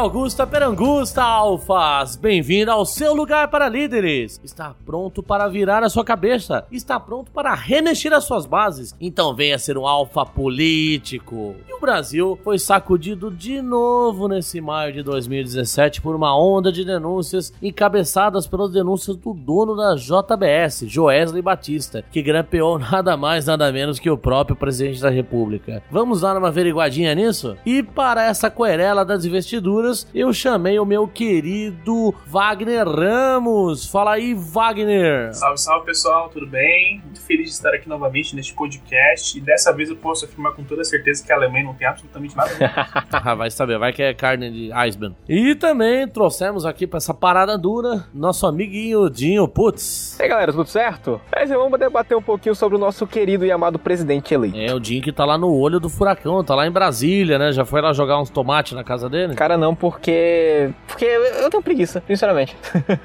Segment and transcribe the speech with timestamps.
[0.00, 2.16] Augusta Perangusta, Alfas!
[2.16, 4.40] Bem-vindo ao seu lugar para líderes!
[4.42, 6.64] Está pronto para virar a sua cabeça?
[6.72, 8.96] Está pronto para remexer as suas bases?
[8.98, 11.54] Então venha ser um alfa político!
[11.68, 16.82] E o Brasil foi sacudido de novo nesse maio de 2017 por uma onda de
[16.82, 23.70] denúncias encabeçadas pelas denúncias do dono da JBS, Joesley Batista, que grampeou nada mais nada
[23.70, 25.82] menos que o próprio presidente da República.
[25.90, 27.54] Vamos dar uma averiguadinha nisso?
[27.66, 33.86] E para essa querela das investiduras, eu chamei o meu querido Wagner Ramos.
[33.86, 35.34] Fala aí, Wagner.
[35.34, 37.00] Salve, salve pessoal, tudo bem?
[37.04, 39.36] Muito feliz de estar aqui novamente neste podcast.
[39.36, 42.36] E dessa vez eu posso afirmar com toda certeza que a Alemanha não tem absolutamente
[42.36, 42.50] nada.
[43.36, 45.16] vai saber, vai que é carne de Eisbären.
[45.28, 50.18] E também trouxemos aqui para essa parada dura nosso amiguinho Dinho Putz.
[50.18, 51.20] E aí galera, tudo certo?
[51.34, 54.56] Mas vamos debater um pouquinho sobre o nosso querido e amado presidente eleito.
[54.56, 57.52] É, o Dinho que tá lá no olho do furacão, tá lá em Brasília, né?
[57.52, 59.34] Já foi lá jogar uns tomates na casa dele?
[59.34, 60.70] Cara, não, porque.
[60.86, 62.54] Porque eu tenho preguiça, sinceramente.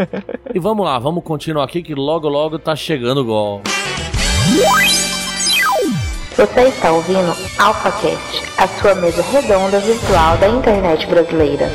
[0.53, 3.61] e vamos lá, vamos continuar aqui que logo logo tá chegando o gol.
[6.35, 11.71] Você está ouvindo AlphaCast, a sua mesa redonda virtual da internet brasileira.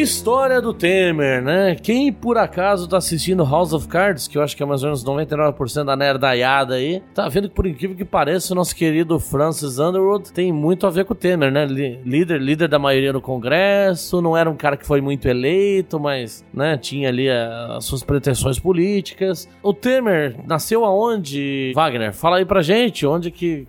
[0.00, 1.74] História do Temer, né?
[1.74, 4.90] Quem por acaso tá assistindo House of Cards, que eu acho que é mais ou
[4.90, 9.18] menos 99% da nerdaiada aí, tá vendo que por incrível que pareça, o nosso querido
[9.18, 11.66] Francis Underwood tem muito a ver com o Temer, né?
[11.66, 16.44] Líder, líder da maioria no Congresso, não era um cara que foi muito eleito, mas,
[16.54, 19.48] né, tinha ali as suas pretensões políticas.
[19.60, 22.12] O Temer nasceu aonde, Wagner?
[22.12, 23.66] Fala aí pra gente, onde que,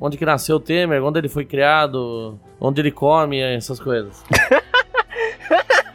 [0.00, 4.22] onde que nasceu o Temer, onde ele foi criado, onde ele come, essas coisas.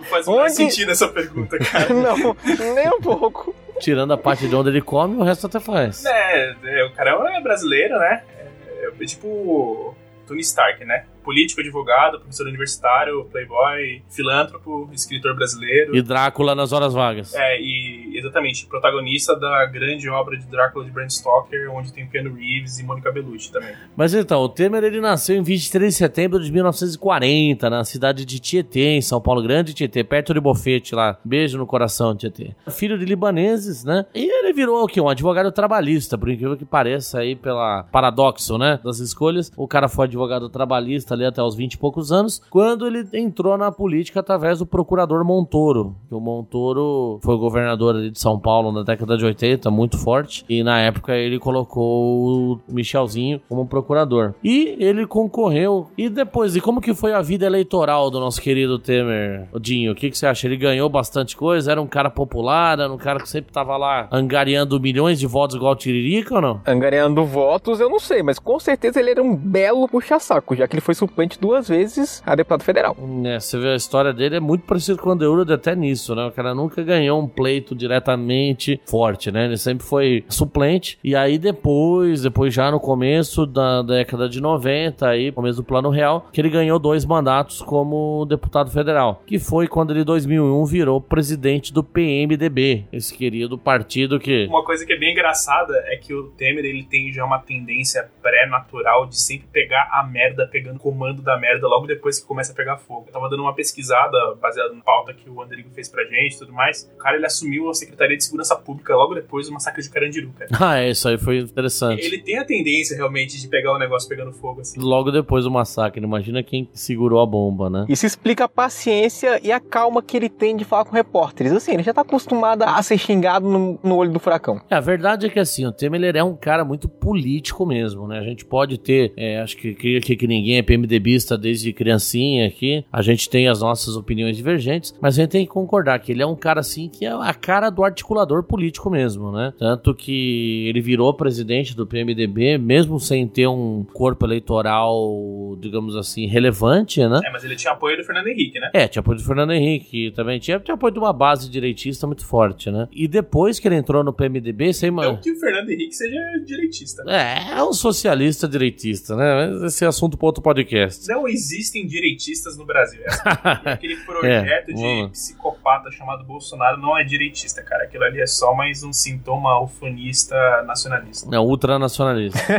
[0.09, 0.53] faz Onde...
[0.53, 1.89] sentido essa pergunta, cara.
[1.93, 2.35] Não,
[2.75, 3.55] nem um pouco.
[3.79, 6.03] Tirando a parte de onde ele come, o resto até faz.
[6.05, 8.23] É, é o cara é brasileiro, né?
[8.39, 11.05] É, é tipo Tony Stark, né?
[11.27, 15.93] Político, advogado, professor universitário, playboy, filântropo, escritor brasileiro.
[15.93, 17.33] E Drácula nas horas vagas.
[17.35, 22.09] É, e exatamente, protagonista da grande obra de Drácula de Bram Stoker, onde tem o
[22.09, 23.75] Keanu Reeves e Mônica Bellucci também.
[23.93, 28.39] Mas então, o Temer ele nasceu em 23 de setembro de 1940, na cidade de
[28.39, 31.19] Tietê, em São Paulo, Grande Tietê, perto de Bofete lá.
[31.25, 32.55] Beijo no coração, Tietê.
[32.69, 34.05] Filho de libaneses, né?
[34.15, 35.01] E ele virou o quê?
[35.01, 39.51] Um advogado trabalhista, por incrível que pareça aí pela paradoxo, né, das escolhas.
[39.57, 43.57] O cara foi advogado trabalhista ali até os 20 e poucos anos, quando ele entrou
[43.57, 45.95] na política através do procurador Montoro.
[46.09, 50.79] O Montoro foi governador de São Paulo na década de 80, muito forte, e na
[50.79, 54.33] época ele colocou o Michelzinho como procurador.
[54.43, 55.87] E ele concorreu.
[55.97, 59.91] E depois, e como que foi a vida eleitoral do nosso querido Temer, Dinho?
[59.91, 60.47] O que, que você acha?
[60.47, 61.71] Ele ganhou bastante coisa?
[61.71, 62.79] Era um cara popular?
[62.79, 66.41] Era um cara que sempre tava lá angariando milhões de votos igual o Tiririca ou
[66.41, 66.61] não?
[66.65, 70.75] Angariando votos, eu não sei, mas com certeza ele era um belo puxa-saco, já que
[70.75, 70.95] ele foi
[71.39, 72.95] duas vezes a deputado federal.
[73.25, 76.25] É, você vê a história dele, é muito parecido com o Underwood até nisso, né?
[76.25, 79.45] O cara nunca ganhou um pleito diretamente forte, né?
[79.45, 80.97] Ele sempre foi suplente.
[81.03, 85.89] E aí depois, depois já no começo da década de 90, aí, começo do Plano
[85.89, 89.21] Real, que ele ganhou dois mandatos como deputado federal.
[89.25, 94.45] Que foi quando ele, em 2001, virou presidente do PMDB, esse querido partido que...
[94.47, 98.09] Uma coisa que é bem engraçada é que o Temer, ele tem já uma tendência
[98.21, 102.55] pré-natural de sempre pegar a merda pegando comando da merda logo depois que começa a
[102.55, 103.05] pegar fogo.
[103.07, 106.39] Eu tava dando uma pesquisada baseada na pauta que o Andrigo fez pra gente e
[106.39, 106.89] tudo mais.
[106.95, 110.31] O cara, ele assumiu a Secretaria de Segurança Pública logo depois do massacre de Carandiru,
[110.37, 110.49] cara.
[110.67, 112.03] Ah, é, isso aí foi interessante.
[112.03, 114.77] Ele tem a tendência, realmente, de pegar o negócio pegando fogo, assim.
[114.79, 117.85] Logo depois do massacre, imagina quem segurou a bomba, né?
[117.87, 121.53] Isso explica a paciência e a calma que ele tem de falar com repórteres.
[121.53, 124.59] Assim, ele já tá acostumado a ser xingado no, no olho do furacão.
[124.69, 128.07] É, a verdade é que, assim, o Temer, ele é um cara muito político mesmo,
[128.07, 128.19] né?
[128.19, 132.85] A gente pode ter, é, acho que, que, que ninguém é PMDBista desde criancinha aqui.
[132.91, 136.23] A gente tem as nossas opiniões divergentes, mas a gente tem que concordar que ele
[136.23, 139.53] é um cara assim que é a cara do articulador político mesmo, né?
[139.59, 146.25] Tanto que ele virou presidente do PMDB, mesmo sem ter um corpo eleitoral, digamos assim,
[146.27, 147.21] relevante, né?
[147.23, 148.69] É, mas ele tinha apoio do Fernando Henrique, né?
[148.73, 150.39] É, tinha apoio do Fernando Henrique também.
[150.39, 152.87] Tinha, tinha apoio de uma base direitista muito forte, né?
[152.91, 157.03] E depois que ele entrou no PMDB, sem Não que o Fernando Henrique seja direitista.
[157.03, 157.45] né?
[157.51, 159.65] É, é um socialista direitista, né?
[159.65, 160.66] Esse é assunto para outro podcast.
[161.07, 163.01] Não existem direitistas no Brasil.
[163.05, 165.09] Essa- e aquele projeto É, de lá.
[165.09, 167.83] psicopata chamado Bolsonaro não é direitista, cara.
[167.83, 170.35] Aquilo ali é só mais um sintoma ufanista
[170.65, 171.29] nacionalista.
[171.29, 172.39] Não, ultranacionalista.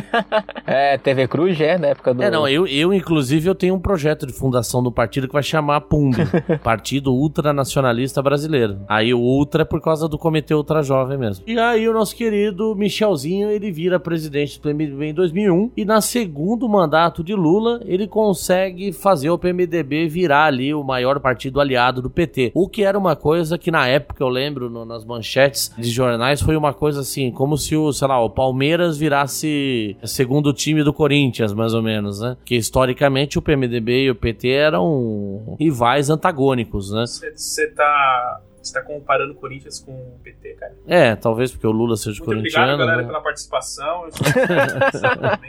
[0.67, 2.23] É, TV Cruz é, na época do.
[2.23, 5.43] É, não, eu, eu, inclusive, eu tenho um projeto de fundação do partido que vai
[5.43, 6.15] chamar PUMB,
[6.63, 8.81] Partido Ultranacionalista Brasileiro.
[8.87, 11.43] Aí o Ultra é por causa do Comitê Ultra Jovem mesmo.
[11.47, 16.01] E aí o nosso querido Michelzinho, ele vira presidente do PMDB em 2001 e na
[16.03, 22.01] segundo mandato de Lula, ele consegue fazer o PMDB virar ali o maior partido aliado
[22.01, 22.53] do PT.
[22.55, 26.41] O que era uma coisa que na época, eu lembro, no- nas manchetes de jornais,
[26.41, 30.93] foi uma coisa assim, como se o, sei lá, o Palmeiras virasse segundo time do
[30.93, 32.37] Corinthians, mais ou menos, né?
[32.45, 37.05] Que historicamente o PMDB e o PT eram rivais antagônicos, né?
[37.35, 38.41] Você tá.
[38.69, 40.75] Você tá comparando o Corinthians com o PT, cara.
[40.87, 42.79] É, talvez porque o Lula seja Muito obrigado, corintiano.
[42.79, 43.07] galera, né?
[43.09, 44.05] pela participação.
[44.05, 44.11] Eu.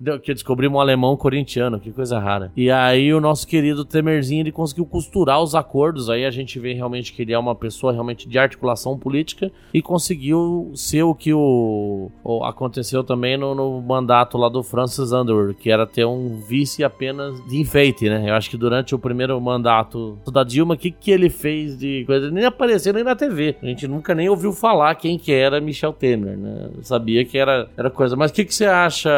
[0.00, 2.52] Deu que descobrimos um alemão corintiano, que coisa rara.
[2.56, 6.72] E aí o nosso querido Temerzinho, ele conseguiu costurar os acordos, aí a gente vê
[6.72, 11.32] realmente que ele é uma pessoa realmente de articulação política e conseguiu ser o que
[11.32, 16.40] o, o- aconteceu também no, no mandato lá do Francis Underwood, que era ter um
[16.40, 18.28] vice apenas de enfeite, né?
[18.30, 22.04] Eu acho que durante o primeiro mandato da Dilma, o que, que ele fez de
[22.06, 22.23] coisa?
[22.24, 23.56] Ele nem apareceu nem na TV.
[23.62, 26.70] A gente nunca nem ouviu falar quem que era Michel Temer, né?
[26.82, 28.16] Sabia que era, era coisa.
[28.16, 29.10] Mas o que, que você acha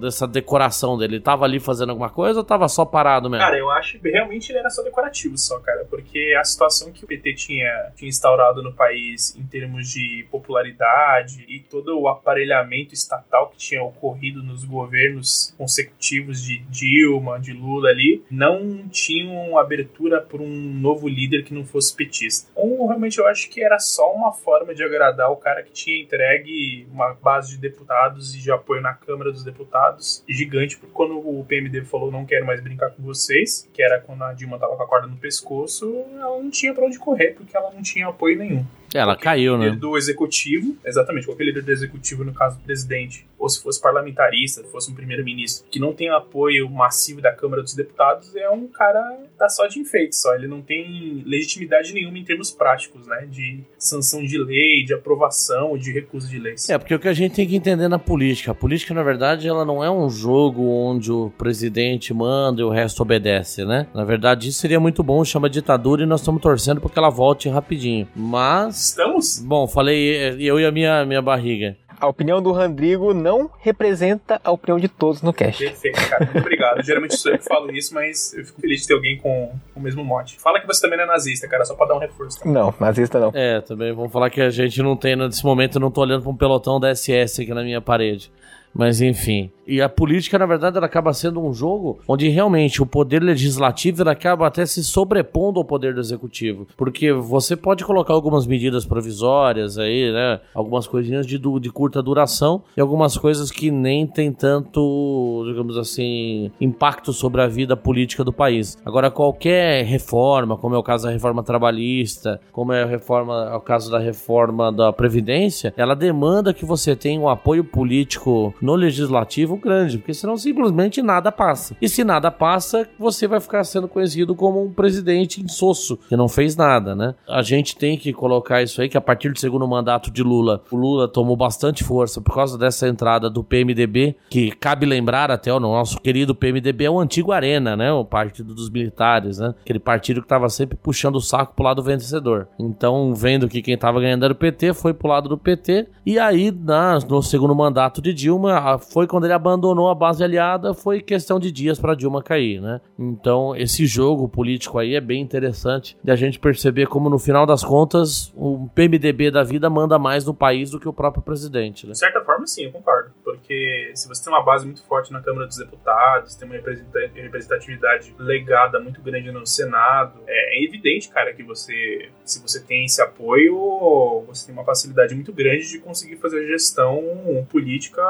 [0.00, 1.16] dessa decoração dele?
[1.16, 3.44] Ele tava ali fazendo alguma coisa ou tava só parado mesmo?
[3.44, 5.84] Cara, eu acho que realmente ele era só decorativo só, cara.
[5.88, 11.44] Porque a situação que o PT tinha, tinha instaurado no país em termos de popularidade
[11.48, 17.90] e todo o aparelhamento estatal que tinha ocorrido nos governos consecutivos de Dilma, de Lula
[17.90, 22.50] ali, não tinham abertura por um novo líder que não fosse petista.
[22.52, 26.02] Então, realmente eu acho que era só uma forma de agradar o cara que tinha
[26.02, 31.18] entregue uma base de deputados e de apoio na Câmara dos Deputados gigante, porque quando
[31.18, 34.76] o PMDB falou não quero mais brincar com vocês, que era quando a Dilma tava
[34.76, 38.08] com a corda no pescoço, ela não tinha pra onde correr, porque ela não tinha
[38.08, 38.64] apoio nenhum.
[38.94, 39.76] Ela caiu, líder né?
[39.76, 44.62] do executivo, exatamente, qualquer líder do executivo, no caso do presidente, ou se fosse parlamentarista,
[44.62, 48.66] se fosse um primeiro-ministro, que não tem apoio massivo da Câmara dos Deputados, é um
[48.66, 49.00] cara
[49.38, 50.34] tá só de enfeite, só.
[50.34, 53.26] Ele não tem legitimidade nenhuma em termos práticos, né?
[53.30, 56.68] De sanção de lei, de aprovação, de recuso de leis.
[56.68, 59.46] É, porque o que a gente tem que entender na política, a política, na verdade,
[59.46, 63.86] ela não é um jogo onde o presidente manda e o resto obedece, né?
[63.94, 67.10] Na verdade, isso seria muito bom, chama ditadura e nós estamos torcendo para que ela
[67.10, 68.08] volte rapidinho.
[68.14, 69.40] Mas, Estamos?
[69.40, 71.76] bom, falei eh, eu e a minha, minha barriga.
[72.00, 75.64] A opinião do Rodrigo não representa a opinião de todos no cast.
[75.64, 76.24] Perfeito, cara.
[76.26, 76.80] Muito obrigado.
[76.84, 79.80] Geralmente sou eu que falo isso, mas eu fico feliz de ter alguém com o
[79.80, 80.38] mesmo mote.
[80.38, 82.38] Fala que você também não é nazista, cara, só pra dar um reforço.
[82.38, 82.48] Tá?
[82.48, 83.32] Não, nazista não.
[83.34, 86.22] É, também vamos falar que a gente não tem, nesse momento, eu não tô olhando
[86.22, 88.30] para um pelotão da SS aqui na minha parede.
[88.72, 89.50] Mas enfim.
[89.68, 94.08] E a política, na verdade, ela acaba sendo um jogo onde realmente o poder legislativo
[94.08, 96.66] acaba até se sobrepondo ao poder do executivo.
[96.74, 100.40] Porque você pode colocar algumas medidas provisórias aí, né?
[100.54, 106.50] Algumas coisinhas de, de curta duração e algumas coisas que nem tem tanto, digamos assim,
[106.58, 108.78] impacto sobre a vida política do país.
[108.86, 113.56] Agora, qualquer reforma, como é o caso da reforma trabalhista, como é a reforma, é
[113.56, 118.74] o caso da reforma da Previdência, ela demanda que você tenha um apoio político no
[118.74, 121.76] legislativo grande, porque senão simplesmente nada passa.
[121.80, 126.28] E se nada passa, você vai ficar sendo conhecido como um presidente insosso, que não
[126.28, 127.14] fez nada, né?
[127.28, 130.62] A gente tem que colocar isso aí, que a partir do segundo mandato de Lula,
[130.70, 135.52] o Lula tomou bastante força por causa dessa entrada do PMDB, que cabe lembrar até
[135.52, 137.92] o nosso querido PMDB é o antigo Arena, né?
[137.92, 139.54] O partido dos militares, né?
[139.62, 142.48] Aquele partido que tava sempre puxando o saco pro lado vencedor.
[142.58, 145.86] Então, vendo que quem tava ganhando era o PT, foi pro lado do PT.
[146.06, 150.74] E aí, na- no segundo mandato de Dilma, foi quando ele abandonou a base aliada,
[150.74, 152.80] foi questão de dias pra Dilma cair, né?
[152.98, 157.46] Então, esse jogo político aí é bem interessante de a gente perceber como, no final
[157.46, 161.86] das contas, o PMDB da vida manda mais no país do que o próprio presidente,
[161.86, 161.92] né?
[161.92, 163.10] De certa forma, sim, eu concordo.
[163.24, 166.98] Porque se você tem uma base muito forte na Câmara dos Deputados, tem uma representa-
[167.14, 172.84] representatividade legada muito grande no Senado, é, é evidente, cara, que você, se você tem
[172.84, 177.02] esse apoio, você tem uma facilidade muito grande de conseguir fazer gestão
[177.50, 178.02] política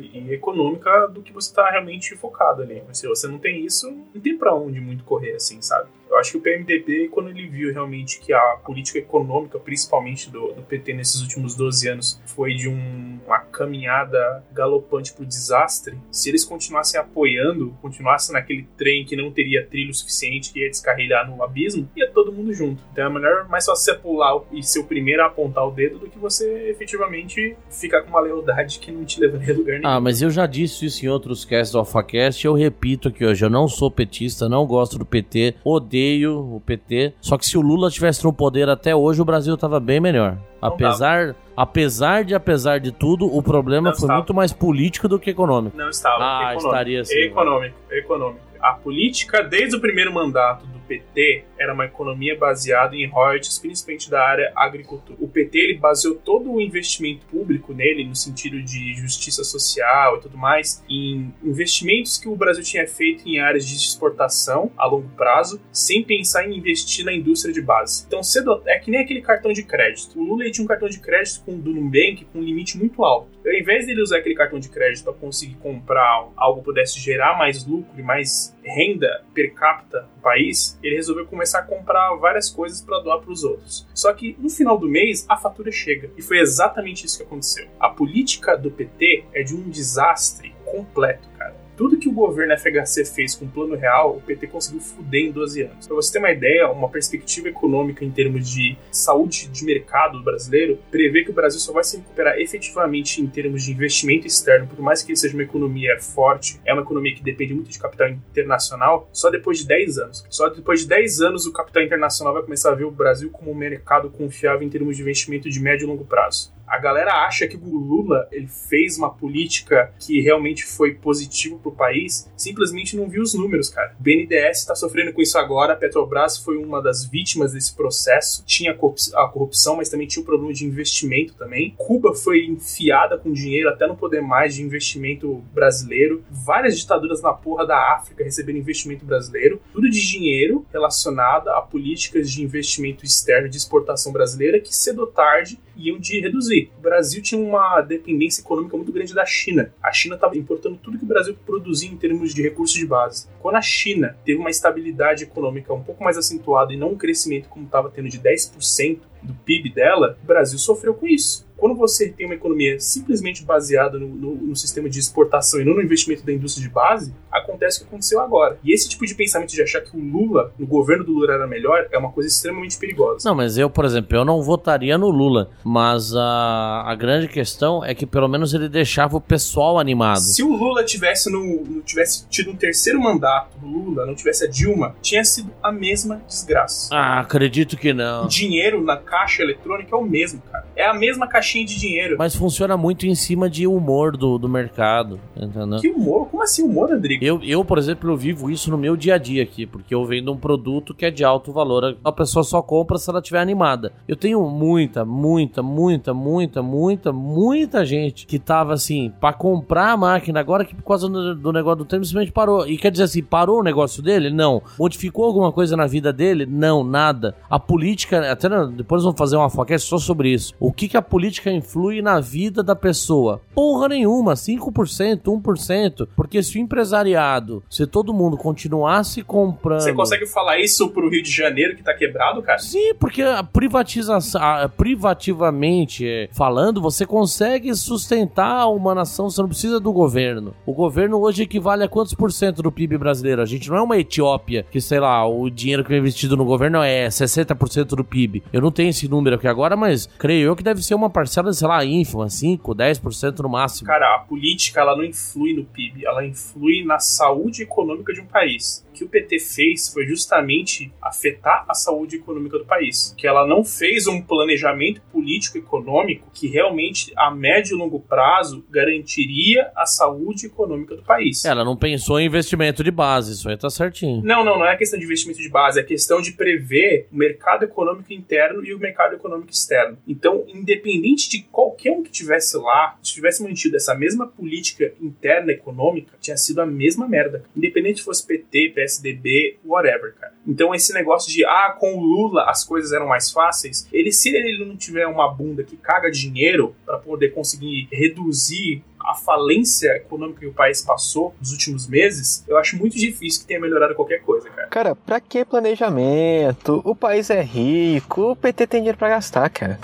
[0.00, 2.82] e econômica econômica do que você tá realmente focado ali.
[2.86, 5.88] Mas se você não tem isso, não tem pra onde muito correr, assim, sabe?
[6.10, 10.52] Eu acho que o PMDB, quando ele viu realmente que a política econômica, principalmente do,
[10.52, 16.28] do PT nesses últimos 12 anos, foi de um, uma caminhada galopante pro desastre, se
[16.28, 21.40] eles continuassem apoiando, continuassem naquele trem que não teria trilho suficiente, que ia descarrilhar no
[21.44, 22.82] abismo, ia todo mundo junto.
[22.92, 26.00] Então é melhor, mais fácil você pular e ser o primeiro a apontar o dedo
[26.00, 29.86] do que você efetivamente ficar com uma lealdade que não te levaria a lugar nenhum.
[29.86, 33.44] Ah, mas eu já disse isso em outros casts do AlphaCast, eu repito aqui hoje,
[33.44, 37.14] eu não sou petista, não gosto do PT, odeio o PT.
[37.20, 40.36] Só que se o Lula tivesse no poder até hoje, o Brasil tava bem melhor.
[40.60, 44.18] Apesar, apesar de apesar de tudo, o problema Não foi estava.
[44.18, 45.76] muito mais político do que econômico.
[45.76, 46.16] Não estava.
[46.22, 46.66] Ah, econômico.
[46.66, 47.18] estaria sim.
[47.20, 48.40] Econômico, econômico.
[48.60, 54.10] A política, desde o primeiro mandato do PT, era uma economia baseada em royalties, principalmente
[54.10, 55.18] da área agricultura.
[55.20, 60.20] O PT ele baseou todo o investimento público nele, no sentido de justiça social e
[60.22, 65.08] tudo mais, em investimentos que o Brasil tinha feito em áreas de exportação a longo
[65.10, 68.04] prazo, sem pensar em investir na indústria de base.
[68.06, 70.18] Então, cedo, é que nem aquele cartão de crédito.
[70.18, 73.28] O Lula tinha um cartão de crédito com do Nubank com um limite muito alto.
[73.44, 77.36] Ao invés dele usar aquele cartão de crédito para conseguir comprar algo que pudesse gerar
[77.36, 82.48] mais lucro e mais renda per capita no país, ele resolveu começar a comprar várias
[82.48, 83.86] coisas para doar para os outros.
[83.94, 86.10] Só que no final do mês a fatura chega.
[86.16, 87.68] E foi exatamente isso que aconteceu.
[87.78, 91.54] A política do PT é de um desastre completo, cara.
[91.80, 95.32] Tudo que o governo FHC fez com o plano real, o PT conseguiu fuder em
[95.32, 95.86] 12 anos.
[95.86, 100.78] Pra você ter uma ideia, uma perspectiva econômica em termos de saúde de mercado brasileiro
[100.90, 104.78] prevê que o Brasil só vai se recuperar efetivamente em termos de investimento externo, por
[104.82, 109.08] mais que seja uma economia forte, é uma economia que depende muito de capital internacional,
[109.10, 110.26] só depois de 10 anos.
[110.28, 113.52] Só depois de 10 anos o capital internacional vai começar a ver o Brasil como
[113.52, 116.52] um mercado confiável em termos de investimento de médio e longo prazo.
[116.70, 121.68] A galera acha que o Lula ele fez uma política que realmente foi positiva para
[121.68, 123.92] o país, simplesmente não viu os números, cara.
[123.98, 128.44] O BNDES está sofrendo com isso agora, a Petrobras foi uma das vítimas desse processo,
[128.46, 131.74] tinha a corrup- a corrupção, mas também tinha o problema de investimento também.
[131.76, 136.22] Cuba foi enfiada com dinheiro até não poder mais de investimento brasileiro.
[136.30, 142.30] Várias ditaduras na porra da África receberam investimento brasileiro, tudo de dinheiro relacionado a políticas
[142.30, 146.70] de investimento externo de exportação brasileira que cedo ou tarde iam de reduzir.
[146.78, 149.72] O Brasil tinha uma dependência econômica muito grande da China.
[149.82, 153.28] A China estava importando tudo que o Brasil produzia em termos de recursos de base.
[153.40, 157.48] Quando a China teve uma estabilidade econômica um pouco mais acentuada e não um crescimento
[157.48, 161.48] como estava tendo de 10% do PIB dela, o Brasil sofreu com isso.
[161.56, 165.74] Quando você tem uma economia simplesmente baseada no, no- no sistema de exportação e não
[165.74, 168.58] no investimento da indústria de base, acontece o que aconteceu agora.
[168.64, 171.46] E esse tipo de pensamento de achar que o Lula, no governo do Lula era
[171.46, 173.28] melhor, é uma coisa extremamente perigosa.
[173.28, 177.84] Não, mas eu, por exemplo, eu não votaria no Lula, mas a, a grande questão
[177.84, 180.16] é que pelo menos ele deixava o pessoal animado.
[180.20, 184.48] Se o Lula tivesse, no, tivesse tido um terceiro mandato do Lula, não tivesse a
[184.48, 186.88] Dilma, tinha sido a mesma desgraça.
[186.94, 188.26] Ah, acredito que O não.
[188.28, 190.64] dinheiro na caixa eletrônica é o mesmo, cara.
[190.76, 192.16] É a mesma caixinha de dinheiro.
[192.16, 195.80] Mas funciona muito em cima de humor do, do mercado, entendeu?
[195.80, 196.28] Que humor?
[196.28, 197.24] Como assim humor, Rodrigo?
[197.24, 200.04] Eu, eu, por exemplo, eu vivo isso no meu dia a dia aqui, porque eu
[200.04, 201.96] vendo um produto que é de alto valor.
[202.04, 203.92] A pessoa só compra se ela estiver animada.
[204.06, 209.96] Eu tenho muita, muita, muita, muita, muita, muita gente que tava assim, pra comprar a
[209.96, 212.66] máquina agora que por causa do, do negócio do tempo simplesmente parou.
[212.66, 214.30] E quer dizer assim, parou o negócio dele?
[214.30, 214.62] Não.
[214.78, 216.46] Modificou alguma coisa na vida dele?
[216.46, 217.34] Não, nada.
[217.48, 218.66] A política, até na-
[219.00, 220.54] depois vamos fazer uma foquete só sobre isso.
[220.60, 223.40] O que, que a política influi na vida da pessoa?
[223.54, 226.08] Porra nenhuma, 5%, 1%.
[226.14, 229.80] Porque se o empresariado, se todo mundo continuasse comprando.
[229.80, 232.58] Você consegue falar isso pro Rio de Janeiro que tá quebrado, cara?
[232.58, 239.48] Sim, porque a privatização, a- privativamente eh, falando, você consegue sustentar uma nação, você não
[239.48, 240.54] precisa do governo.
[240.66, 243.42] O governo hoje equivale a quantos por cento do PIB brasileiro?
[243.42, 246.44] A gente não é uma Etiópia, que sei lá, o dinheiro que é investido no
[246.44, 248.42] governo é 60% do PIB.
[248.52, 251.52] Eu não tenho esse número aqui agora, mas creio eu que deve ser uma parcela,
[251.52, 253.86] sei lá, ínfima, 5, 10% no máximo.
[253.86, 258.26] Cara, a política ela não influi no PIB, ela influi na saúde econômica de um
[258.26, 258.84] país.
[259.00, 263.14] O que o PT fez foi justamente afetar a saúde econômica do país.
[263.16, 268.62] Que ela não fez um planejamento político econômico que realmente a médio e longo prazo
[268.70, 271.44] garantiria a saúde econômica do país.
[271.46, 274.22] Ela não pensou em investimento de base, isso aí tá certinho.
[274.22, 277.64] Não, não, não é questão de investimento de base, é questão de prever o mercado
[277.64, 279.96] econômico interno e o mercado econômico externo.
[280.06, 285.52] Então, independente de qualquer um que tivesse lá, se tivesse mantido essa mesma política interna
[285.52, 287.44] econômica, tinha sido a mesma merda.
[287.56, 290.32] Independente se fosse PT, PSDB, whatever, cara.
[290.46, 294.34] Então esse negócio de, ah, com o Lula as coisas eram mais fáceis, ele se
[294.34, 300.40] ele não tiver uma bunda que caga dinheiro para poder conseguir reduzir a falência econômica
[300.40, 304.20] que o país passou nos últimos meses, eu acho muito difícil que tenha melhorado qualquer
[304.22, 304.68] coisa, cara.
[304.68, 306.82] Cara, pra que planejamento?
[306.84, 309.78] O país é rico, o PT tem dinheiro pra gastar, cara.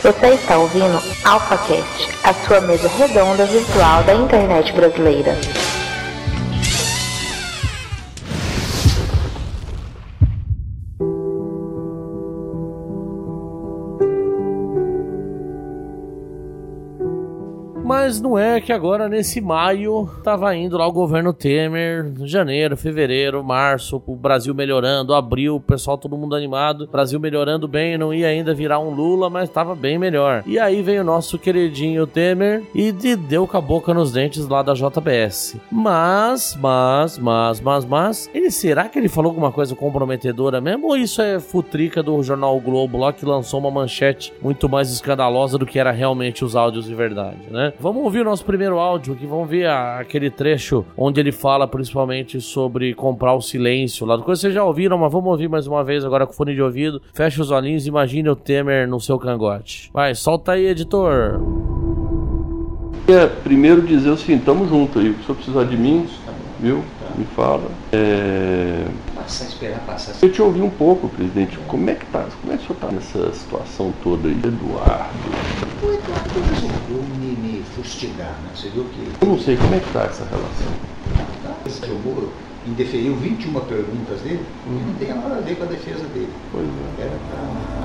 [0.00, 5.36] Você está ouvindo AlphaCast, a sua mesa redonda virtual da internet brasileira.
[18.08, 23.44] Mas não é que agora nesse maio tava indo lá o governo Temer, janeiro, fevereiro,
[23.44, 28.28] março, o Brasil melhorando, abril, o pessoal todo mundo animado, Brasil melhorando bem, não ia
[28.28, 30.42] ainda virar um Lula, mas tava bem melhor.
[30.46, 34.48] E aí veio o nosso queridinho Temer e de- deu com a boca nos dentes
[34.48, 35.58] lá da JBS.
[35.70, 40.96] Mas, mas, mas, mas, mas, ele será que ele falou alguma coisa comprometedora mesmo ou
[40.96, 45.58] isso é futrica do jornal o Globo lá que lançou uma manchete muito mais escandalosa
[45.58, 47.74] do que era realmente os áudios de verdade, né?
[47.78, 51.66] Vamos ouvir o nosso primeiro áudio aqui, vamos ver a- aquele trecho onde ele fala
[51.66, 54.18] principalmente sobre comprar o silêncio lá.
[54.18, 57.00] Coisa vocês já ouviram, mas vamos ouvir mais uma vez agora com fone de ouvido.
[57.12, 59.90] Fecha os olhinhos e imagine o Temer no seu cangote.
[59.92, 61.40] Vai, solta aí, editor.
[63.06, 66.06] queria primeiro dizer o seguinte, tamo junto aí, se o senhor precisar de mim,
[66.60, 66.82] viu?
[67.16, 67.62] Me fala.
[67.90, 68.84] É...
[69.14, 70.14] Passar, esperar passar.
[70.22, 71.58] Eu te ouvi um pouco, presidente.
[71.66, 72.26] Como é que tá?
[72.40, 74.34] Como é que o senhor tá nessa situação toda aí?
[74.34, 75.67] Eduardo.
[77.88, 78.50] Fustigar, né?
[78.54, 80.68] Você viu que Eu não sei como é que tá essa relação.
[81.42, 81.54] tá?
[81.66, 82.30] Esse jogou,
[82.66, 86.32] indeferiu 21 perguntas dele e não tem nada a ver com a defesa dele.
[86.52, 87.02] Pois é.
[87.02, 87.77] Era para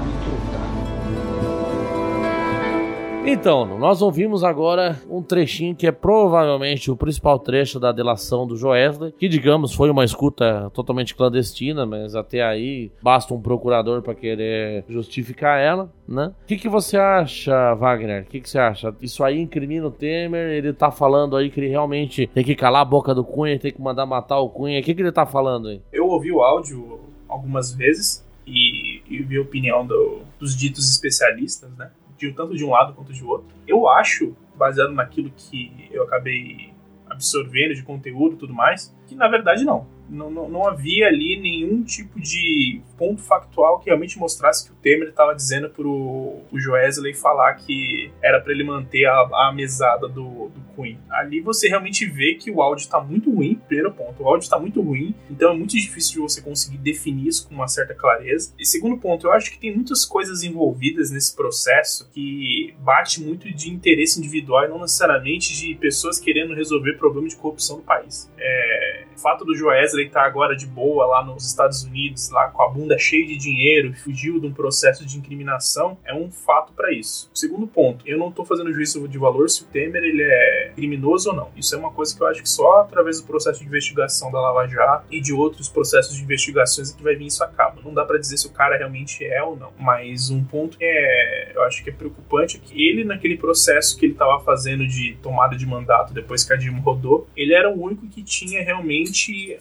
[3.25, 8.58] Então, nós ouvimos agora um trechinho que é provavelmente o principal trecho da delação do
[8.58, 14.13] Joesley, que digamos foi uma escuta totalmente clandestina, mas até aí basta um procurador para
[14.13, 16.34] querer justificar ela, né?
[16.44, 18.24] O que, que você acha, Wagner?
[18.24, 18.94] O que, que você acha?
[19.01, 22.82] Isso aí incrimina o Temer, ele tá falando aí que ele realmente tem que calar
[22.82, 24.80] a boca do Cunha, tem que mandar matar o Cunha.
[24.82, 25.82] O que, que ele tá falando aí?
[25.94, 27.00] Eu ouvi o áudio
[27.30, 31.89] algumas vezes e, e vi a opinião do- dos ditos especialistas, né?
[32.27, 33.48] De, tanto de um lado quanto de outro.
[33.68, 36.74] Eu acho, baseado naquilo que eu acabei
[37.10, 39.86] absorvendo de conteúdo e tudo mais, que na verdade não.
[40.13, 44.75] Não, não, não havia ali nenhum tipo de ponto factual que realmente mostrasse que o
[44.75, 50.07] Temer estava dizendo pro o Joesley falar que era para ele manter a, a mesada
[50.07, 50.99] do, do Cunha.
[51.09, 54.23] Ali você realmente vê que o áudio está muito ruim, primeiro ponto.
[54.23, 57.55] O áudio está muito ruim, então é muito difícil de você conseguir definir isso com
[57.55, 58.53] uma certa clareza.
[58.57, 63.51] E segundo ponto, eu acho que tem muitas coisas envolvidas nesse processo que bate muito
[63.53, 68.31] de interesse individual e não necessariamente de pessoas querendo resolver problema de corrupção do país.
[68.37, 68.82] É,
[69.15, 72.69] o fato do Joesley estar agora de boa lá nos Estados Unidos, lá com a
[72.69, 77.29] bunda cheia de dinheiro, fugiu de um processo de incriminação, é um fato para isso.
[77.33, 81.29] Segundo ponto, eu não tô fazendo juízo de valor se o Temer ele é criminoso
[81.29, 81.49] ou não.
[81.55, 84.39] Isso é uma coisa que eu acho que só através do processo de investigação da
[84.39, 87.81] Lava Jato e de outros processos de investigações é que vai vir isso a cabo.
[87.83, 89.71] Não dá para dizer se o cara realmente é ou não.
[89.79, 93.97] Mas um ponto que é, eu acho que é preocupante é que ele naquele processo
[93.97, 97.69] que ele estava fazendo de tomada de mandato depois que a Dilma rodou, ele era
[97.69, 99.02] o único que tinha realmente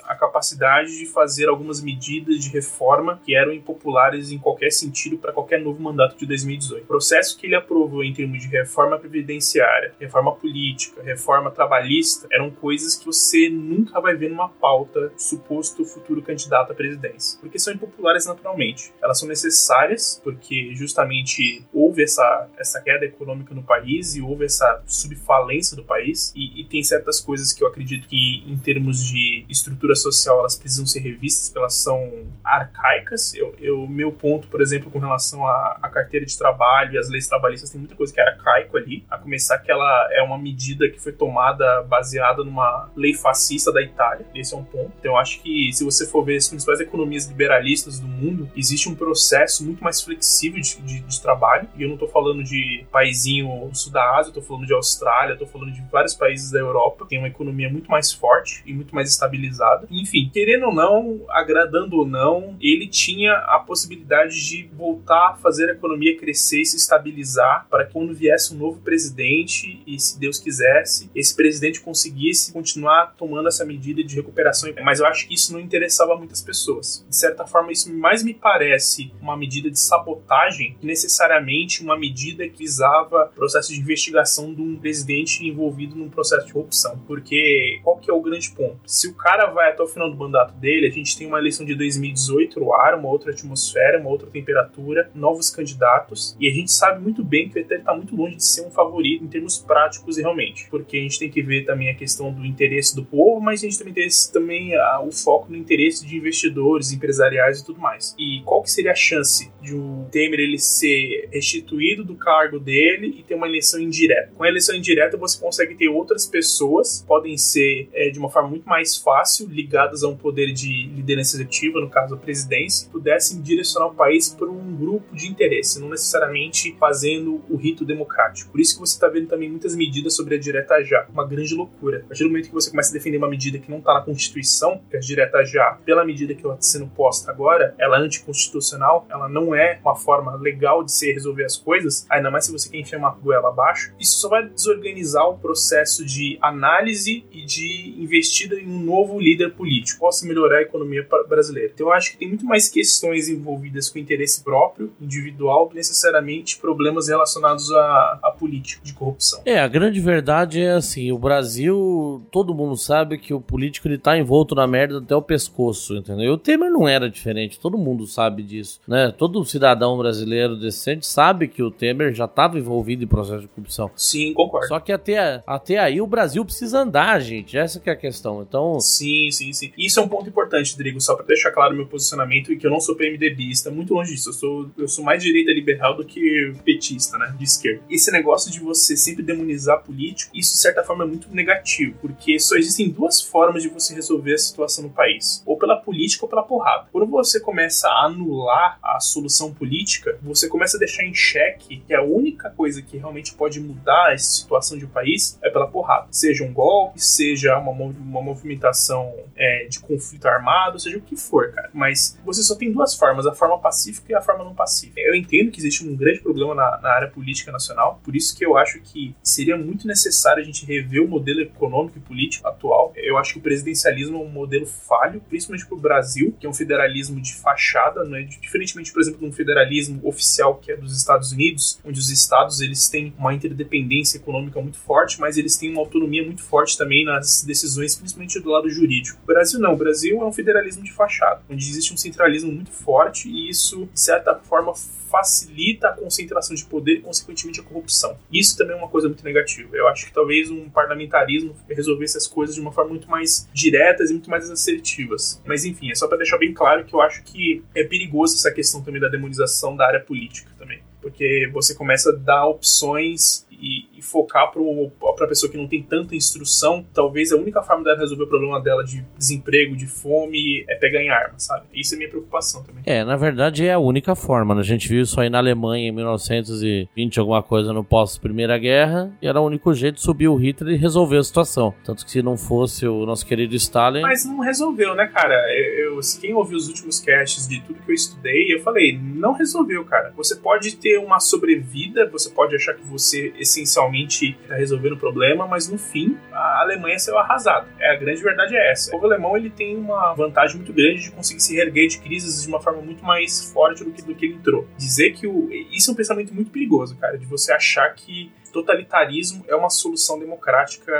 [0.04, 5.32] a capacidade de fazer algumas medidas de reforma que eram impopulares em qualquer sentido para
[5.32, 6.84] qualquer novo mandato de 2018.
[6.84, 12.50] O processo que ele aprovou em termos de reforma previdenciária, reforma política, reforma trabalhista, eram
[12.50, 17.72] coisas que você nunca vai ver numa pauta suposto futuro candidato à presidência, porque são
[17.72, 18.92] impopulares naturalmente.
[19.02, 24.82] Elas são necessárias porque justamente houve essa, essa queda econômica no país e houve essa
[24.86, 29.31] subfalência do país e, e tem certas coisas que eu acredito que em termos de
[29.48, 33.34] estrutura social elas precisam ser revistas porque elas são arcaicas.
[33.34, 37.28] Eu, eu meu ponto, por exemplo, com relação à, carteira de trabalho e às leis
[37.28, 39.04] trabalhistas tem muita coisa que é arcaico ali.
[39.10, 43.82] A começar que ela é uma medida que foi tomada baseada numa lei fascista da
[43.82, 44.26] Itália.
[44.34, 44.92] Esse é um ponto.
[44.98, 48.88] Então eu acho que se você for ver as principais economias liberalistas do mundo, existe
[48.88, 51.68] um processo muito mais flexível de, de, de trabalho.
[51.76, 55.34] E eu não tô falando de paizinho sul da Ásia, eu tô falando de Austrália,
[55.34, 57.06] eu tô falando de vários países da Europa.
[57.08, 59.86] Tem uma economia muito mais forte e muito mais estabilizada.
[59.90, 65.70] Enfim, querendo ou não, agradando ou não, ele tinha a possibilidade de voltar a fazer
[65.70, 70.18] a economia crescer e se estabilizar para que quando viesse um novo presidente e se
[70.18, 74.72] Deus quisesse, esse presidente conseguisse continuar tomando essa medida de recuperação.
[74.82, 77.04] Mas eu acho que isso não interessava muitas pessoas.
[77.08, 82.48] De certa forma, isso mais me parece uma medida de sabotagem que necessariamente uma medida
[82.48, 86.98] que visava processo de investigação de um presidente envolvido num processo de corrupção.
[87.06, 88.80] Porque qual que é o grande ponto?
[88.86, 91.64] Se o cara vai até o final do mandato dele, a gente tem uma eleição
[91.64, 96.72] de 2018 no ar, uma outra atmosfera, uma outra temperatura, novos candidatos, e a gente
[96.72, 99.58] sabe muito bem que o ET está muito longe de ser um favorito em termos
[99.58, 100.66] práticos e realmente.
[100.70, 103.64] Porque a gente tem que ver também a questão do interesse do povo, mas a
[103.64, 108.14] gente também tem também a, o foco no interesse de investidores, empresariais e tudo mais.
[108.18, 113.14] E qual que seria a chance de o Temer ele ser restituído do cargo dele
[113.18, 114.32] e ter uma eleição indireta?
[114.36, 118.48] Com a eleição indireta você consegue ter outras pessoas, podem ser é, de uma forma
[118.48, 123.40] muito mais fácil, ligadas a um poder de liderança executiva, no caso a presidência, pudessem
[123.40, 128.50] direcionar o país para um grupo de interesse, não necessariamente fazendo o rito democrático.
[128.50, 131.54] Por isso que você está vendo também muitas medidas sobre a direta já, uma grande
[131.54, 131.98] loucura.
[132.04, 134.00] A partir do momento que você começa a defender uma medida que não está na
[134.00, 137.98] Constituição, que é a direta já, pela medida que ela está sendo posta agora, ela
[137.98, 142.46] é anticonstitucional, ela não é uma forma legal de se resolver as coisas, ainda mais
[142.46, 147.24] se você quer enfiar uma goela abaixo, isso só vai desorganizar o processo de análise
[147.32, 151.70] e de investida em um novo líder político, possa melhorar a economia brasileira.
[151.74, 156.58] Então eu acho que tem muito mais questões envolvidas com interesse próprio, individual, que necessariamente
[156.58, 159.42] problemas relacionados à, à política de corrupção.
[159.44, 163.98] É, a grande verdade é assim, o Brasil, todo mundo sabe que o político ele
[163.98, 166.26] tá envolto na merda até o pescoço, entendeu?
[166.26, 169.12] E o Temer não era diferente, todo mundo sabe disso, né?
[169.16, 173.90] Todo cidadão brasileiro decente sabe que o Temer já estava envolvido em processo de corrupção.
[173.96, 174.68] Sim, concordo.
[174.68, 177.56] Só que até, até aí o Brasil precisa andar, gente.
[177.56, 178.42] Essa que é a questão.
[178.42, 178.80] Então.
[178.82, 179.72] Sim, sim, sim.
[179.78, 182.70] Isso é um ponto importante, Rodrigo, só para deixar claro meu posicionamento e que eu
[182.70, 184.30] não sou PMDBista, muito longe disso.
[184.30, 187.34] Eu sou, eu sou mais direita liberal do que petista, né?
[187.38, 187.82] De esquerda.
[187.88, 192.38] Esse negócio de você sempre demonizar político, isso de certa forma é muito negativo, porque
[192.38, 196.28] só existem duas formas de você resolver a situação no país: ou pela política ou
[196.28, 196.88] pela porrada.
[196.90, 201.94] Quando você começa a anular a solução política, você começa a deixar em xeque que
[201.94, 206.08] a única coisa que realmente pode mudar essa situação de um país é pela porrada.
[206.10, 211.52] Seja um golpe, seja uma, uma movimentação é, de conflito armado, seja o que for,
[211.52, 211.70] cara.
[211.72, 215.00] Mas você só tem duas formas: a forma pacífica e a forma não pacífica.
[215.00, 218.44] Eu entendo que existe um grande problema na, na área política nacional, por isso que
[218.44, 222.92] eu acho que seria muito necessário a gente rever o modelo econômico e político atual.
[222.96, 226.48] Eu acho que o presidencialismo é um modelo falho, principalmente para o Brasil, que é
[226.48, 228.22] um federalismo de fachada, não é?
[228.22, 232.60] diferentemente, por exemplo, de um federalismo oficial que é dos Estados Unidos, onde os estados
[232.60, 237.04] eles têm uma interdependência econômica muito forte, mas eles têm uma autonomia muito forte também
[237.04, 239.18] nas decisões, principalmente do lado jurídico.
[239.22, 242.70] O Brasil não, o Brasil é um federalismo de fachada, onde existe um centralismo muito
[242.70, 244.72] forte e isso, de certa forma,
[245.12, 248.16] facilita a concentração de poder e, consequentemente, a corrupção.
[248.32, 249.76] Isso também é uma coisa muito negativa.
[249.76, 254.08] Eu acho que talvez um parlamentarismo resolvesse as coisas de uma forma muito mais diretas
[254.08, 255.40] e muito mais assertivas.
[255.44, 258.50] Mas, enfim, é só para deixar bem claro que eu acho que é perigoso essa
[258.50, 260.80] questão também da demonização da área política também.
[261.02, 265.82] Porque você começa a dar opções e, e focar para a pessoa que não tem
[265.82, 270.64] tanta instrução, talvez a única forma dela resolver o problema dela de desemprego, de fome,
[270.68, 271.66] é pegar em arma, sabe?
[271.72, 272.82] Isso é minha preocupação também.
[272.84, 274.54] É, na verdade é a única forma.
[274.54, 274.60] Né?
[274.60, 279.28] A gente viu isso aí na Alemanha em 1920, alguma coisa no pós-Primeira Guerra, e
[279.28, 281.72] era o único jeito de subir o Hitler e resolver a situação.
[281.84, 284.02] Tanto que se não fosse o nosso querido Stalin.
[284.02, 285.34] Mas não resolveu, né, cara?
[285.78, 289.84] Eu, quem ouviu os últimos casts de tudo que eu estudei, eu falei, não resolveu,
[289.84, 290.12] cara.
[290.16, 295.46] Você pode ter uma sobrevida, você pode achar que você essencialmente está resolvendo o problema,
[295.46, 297.68] mas no fim a Alemanha saiu arrasada.
[297.78, 298.88] É, a grande verdade é essa.
[298.88, 302.42] O povo alemão ele tem uma vantagem muito grande de conseguir se reerguer de crises
[302.42, 304.66] de uma forma muito mais forte do que, do que ele entrou.
[304.76, 309.44] Dizer que o, isso é um pensamento muito perigoso, cara, de você achar que totalitarismo
[309.48, 310.92] é uma solução democrática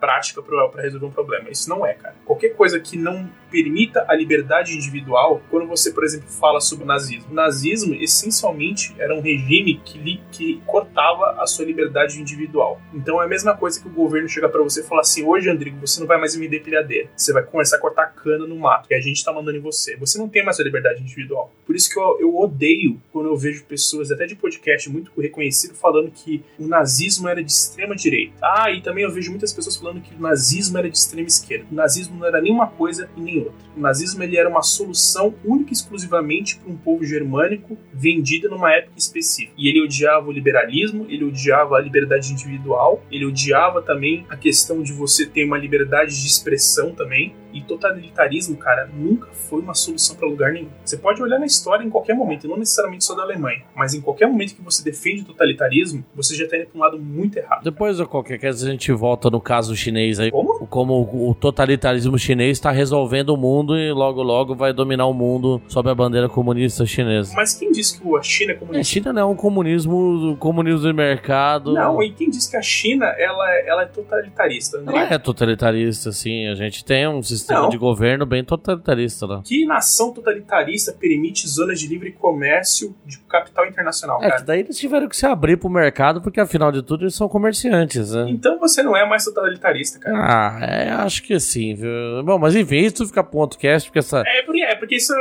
[0.00, 1.50] prática para resolver um problema.
[1.50, 2.16] Isso não é, cara.
[2.24, 6.86] Qualquer coisa que não permita a liberdade individual, quando você, por exemplo, fala sobre o
[6.86, 7.30] nazismo.
[7.30, 12.80] O nazismo, essencialmente, era um regime que, li, que cortava a sua liberdade individual.
[12.94, 15.50] Então é a mesma coisa que o governo chega para você e falar assim: hoje,
[15.50, 17.10] Andrigo, você não vai mais me pilhadeira.
[17.16, 19.96] Você vai começar a cortar cana no mato, que a gente tá mandando em você.
[19.96, 21.52] Você não tem mais a liberdade individual.
[21.66, 25.74] Por isso que eu, eu odeio quando eu vejo pessoas, até de podcast muito reconhecido,
[25.74, 28.32] falando que o nazismo nazismo era de extrema direita.
[28.42, 31.66] Ah, e também eu vejo muitas pessoas falando que o nazismo era de extrema esquerda.
[31.70, 33.70] O nazismo não era nenhuma coisa e nem outra.
[33.76, 38.72] O nazismo ele era uma solução única e exclusivamente para um povo germânico vendida numa
[38.72, 39.52] época específica.
[39.56, 44.82] E ele odiava o liberalismo, ele odiava a liberdade individual, ele odiava também a questão
[44.82, 47.34] de você ter uma liberdade de expressão também.
[47.52, 50.68] E totalitarismo, cara, nunca foi uma solução para lugar nenhum.
[50.84, 54.00] Você pode olhar na história em qualquer momento, não necessariamente só da Alemanha, mas em
[54.00, 57.36] qualquer momento que você defende o totalitarismo, você já tá indo pra um lado muito
[57.38, 57.62] errado.
[57.62, 60.30] Depois, ou qualquer coisa, a gente volta no caso chinês aí.
[60.30, 60.66] Como?
[60.66, 65.60] Como o totalitarismo chinês está resolvendo o mundo e logo, logo vai dominar o mundo
[65.68, 67.32] sob a bandeira comunista chinesa.
[67.34, 68.84] Mas quem disse que a China é É, comunista?
[68.92, 71.72] China não é um comunismo, comunismo de mercado.
[71.74, 74.78] Não, e quem disse que a China ela, ela é totalitarista?
[74.78, 74.96] André?
[74.98, 76.46] Ela é totalitarista, sim.
[76.48, 77.68] A gente tem um sistema Não.
[77.68, 79.42] de governo bem totalitarista lá.
[79.44, 84.42] Que nação totalitarista permite zonas de livre comércio de capital internacional, É, que cara?
[84.44, 88.12] daí eles tiveram que se abrir pro mercado, porque afinal de tudo eles são comerciantes,
[88.12, 88.26] né?
[88.28, 90.16] Então você não é mais totalitarista, cara.
[90.18, 91.90] Ah, é, acho que sim, viu?
[92.24, 94.22] Bom, mas enfim, isso fica pro outro cast, porque essa.
[94.26, 95.16] É porque, é porque isso é,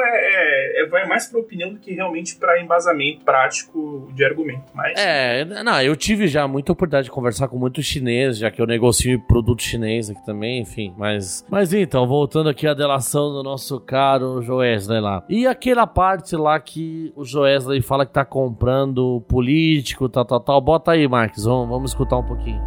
[0.80, 4.64] é- é- vai mais pra opinião do que realmente pra embasamento prático de argumento.
[4.74, 8.62] Mas É, não, eu tive já muita oportunidade de conversar com muitos chineses, já que
[8.62, 10.94] eu negocio produto chinês aqui também, enfim.
[10.98, 15.24] Mas, mas então, voltando aqui à delação do nosso caro Joesley lá.
[15.30, 20.62] E aquela parte lá que o Joesley fala que tá comprando político, tal, tal, tal.
[20.62, 22.62] Bota aí, Marcos, vamos, vamos escutar um pouquinho.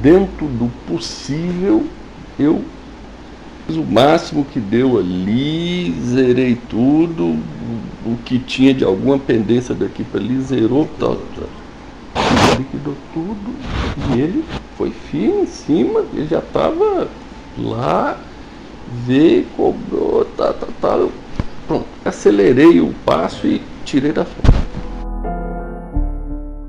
[0.00, 1.86] dentro do possível,
[2.38, 2.64] eu
[3.66, 7.38] fiz o máximo que deu ali, zerei tudo,
[8.04, 11.48] o que tinha de alguma pendência daqui para ali, zerou, tal, tal.
[12.58, 13.54] liquidou tudo
[14.14, 14.44] e ele
[14.76, 17.08] foi firme em cima, ele já estava
[17.58, 18.18] lá,
[19.06, 20.88] veio, cobrou, tá, tá, tá.
[20.96, 21.12] Eu,
[21.66, 24.50] pronto, acelerei o passo e tirei da frente.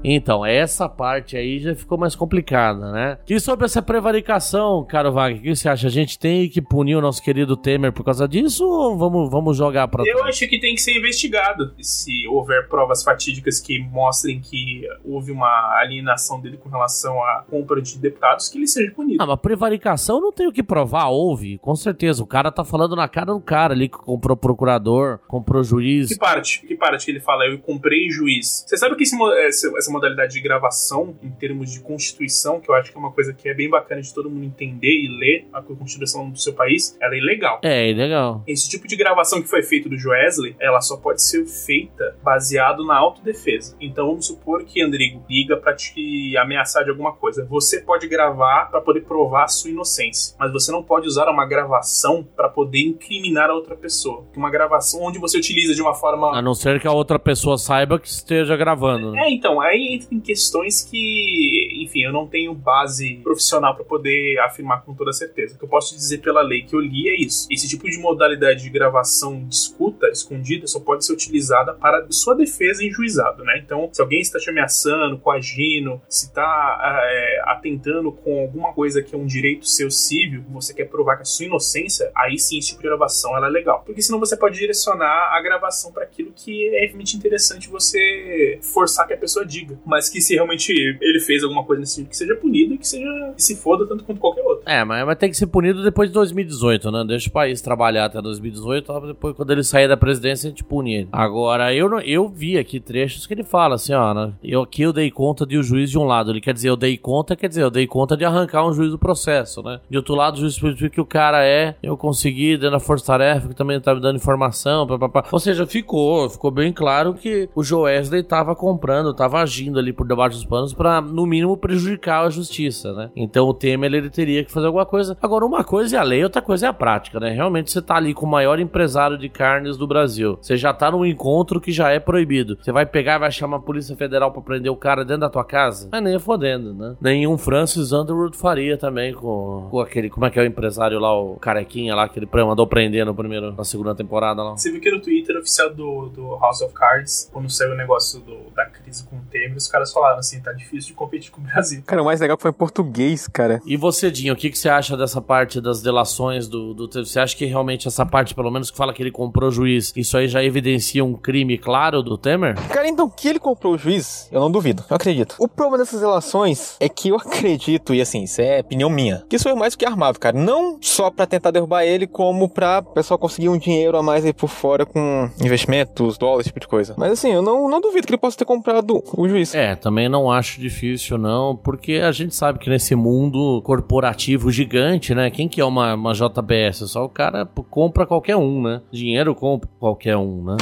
[0.04, 3.18] Então, essa parte aí já ficou mais complicada, né?
[3.30, 5.88] E sobre essa prevaricação, caro Wagner, o que você acha?
[5.88, 9.58] A gente tem que punir o nosso querido Temer por causa disso ou vamos, vamos
[9.58, 11.74] jogar pra Eu acho que tem que ser investigado.
[11.80, 17.82] Se houver provas fatídicas que mostrem que houve uma alienação dele com relação à compra
[17.82, 19.22] de deputados, que ele seja punido.
[19.22, 22.24] Ah, mas prevaricação não tem o que provar, houve, com certeza.
[22.24, 26.10] O cara tá falando na cara do cara ali que comprou procurador, comprou juiz.
[26.10, 26.66] Que parte?
[26.66, 27.46] Que parte que ele fala?
[27.46, 28.66] Eu comprei juiz.
[28.68, 32.75] Você sabe que esse essa, essa modalidade de gravação, em termos de constituição, que eu
[32.75, 35.47] acho que é uma coisa que é bem bacana de todo mundo entender e ler
[35.51, 37.60] a constituição do seu país, ela é ilegal.
[37.62, 38.43] É, legal.
[38.47, 42.86] Esse tipo de gravação que foi feito do Joesley, ela só pode ser feita baseado
[42.86, 43.75] na autodefesa.
[43.82, 47.45] Então vamos supor que Andrigo liga pra te ameaçar de alguma coisa.
[47.45, 51.45] Você pode gravar pra poder provar a sua inocência, mas você não pode usar uma
[51.45, 54.25] gravação pra poder incriminar a outra pessoa.
[54.36, 57.58] Uma gravação onde você utiliza de uma forma A não ser que a outra pessoa
[57.58, 59.12] saiba que esteja gravando.
[59.12, 59.23] né?
[59.23, 61.61] é, então, aí entra em questões que,
[61.91, 65.56] enfim, eu não tenho base profissional pra poder afirmar com toda certeza.
[65.56, 67.47] O que eu posso dizer pela lei que eu li é isso.
[67.51, 72.34] Esse tipo de modalidade de gravação de escuta escondida só pode ser utilizada para sua
[72.34, 73.62] defesa em juizado, né?
[73.63, 79.13] Então, se alguém está te ameaçando, coagindo, se está é, atentando com alguma coisa que
[79.13, 82.69] é um direito seu civil, você quer provar que a sua inocência, aí sim esse
[82.69, 83.84] tipo de gravação ela é legal.
[83.86, 89.08] Porque senão você pode direcionar a gravação para aquilo que é realmente interessante você forçar
[89.08, 89.77] que a pessoa diga.
[89.86, 93.34] Mas que se realmente ele fez alguma coisa nesse que seja punido e que seja
[93.36, 94.63] que se foda tanto quanto qualquer outro.
[94.65, 97.04] É, mas vai ter que ser punido depois de 2018, né?
[97.06, 100.96] Deixa o país trabalhar até 2018, depois quando ele sair da presidência a gente pune
[100.96, 101.10] ele.
[101.12, 104.34] Agora, eu, eu vi aqui trechos que ele fala assim, ó, né?
[104.44, 106.32] Eu aqui eu dei conta de o juiz de um lado.
[106.32, 108.91] Ele quer dizer, eu dei conta, quer dizer, eu dei conta de arrancar um juiz
[108.91, 109.80] do processo, né?
[109.89, 110.58] De outro lado, o juiz
[110.91, 114.88] que o cara é, eu consegui, dentro da força-tarefa, que também tá me dando informação,
[114.88, 115.26] papapá.
[115.32, 120.08] Ou seja, ficou, ficou bem claro que o Joesley tava comprando, tava agindo ali por
[120.08, 123.10] debaixo dos panos pra, no mínimo, prejudicar a justiça, né?
[123.15, 125.17] Então o Temer, ele teria que fazer alguma coisa.
[125.21, 127.30] Agora, uma coisa é a lei, outra coisa é a prática, né?
[127.32, 130.38] Realmente você tá ali com o maior empresário de carnes do Brasil.
[130.41, 132.58] Você já tá num encontro que já é proibido.
[132.62, 135.30] Você vai pegar e vai chamar a Polícia Federal pra prender o cara dentro da
[135.30, 135.88] tua casa?
[135.91, 136.95] Mas nem é fodendo, né?
[137.00, 141.13] Nenhum Francis Underwood faria também com, com aquele, como é que é o empresário lá,
[141.17, 144.52] o carequinha lá, que ele mandou prender no primeiro, na segunda temporada lá.
[144.58, 148.19] Você viu que no Twitter oficial do, do House of Cards, quando saiu o negócio
[148.21, 151.41] do- da crise com o Temer, os caras falaram assim, tá difícil de competir com
[151.41, 151.84] o Brasil.
[151.86, 153.62] Cara, o mais legal foi em português, cara.
[153.66, 156.88] E você, Dinho, o que, que você acha dessa parte das delações do, do.
[156.88, 160.18] Você acha que realmente essa parte, pelo menos que fala que ele comprou juiz, isso
[160.18, 162.56] aí já evidencia um crime claro do Temer?
[162.70, 165.36] Cara, então que ele comprou o juiz, eu não duvido, eu acredito.
[165.40, 169.36] O problema dessas relações é que eu acredito, e assim, isso é opinião minha, que
[169.36, 170.38] isso foi mais do que armado, cara.
[170.38, 174.26] Não só pra tentar derrubar ele, como pra o pessoal conseguir um dinheiro a mais
[174.26, 176.96] aí por fora com investimentos, dólares, esse tipo de coisa.
[176.98, 179.54] Mas assim, eu não, não duvido que ele possa ter comprado o juiz.
[179.54, 185.15] É, também não acho difícil, não, porque a gente sabe que nesse mundo corporativo gigante,
[185.15, 185.30] né?
[185.30, 186.89] Quem que é uma, uma JBS?
[186.89, 188.82] Só o cara compra qualquer um, né?
[188.91, 190.58] Dinheiro compra qualquer um, né?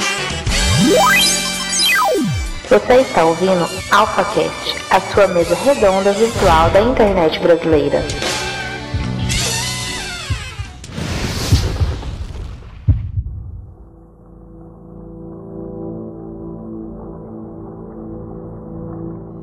[2.68, 8.00] Você está ouvindo AlphaCast, a sua mesa redonda virtual da internet brasileira.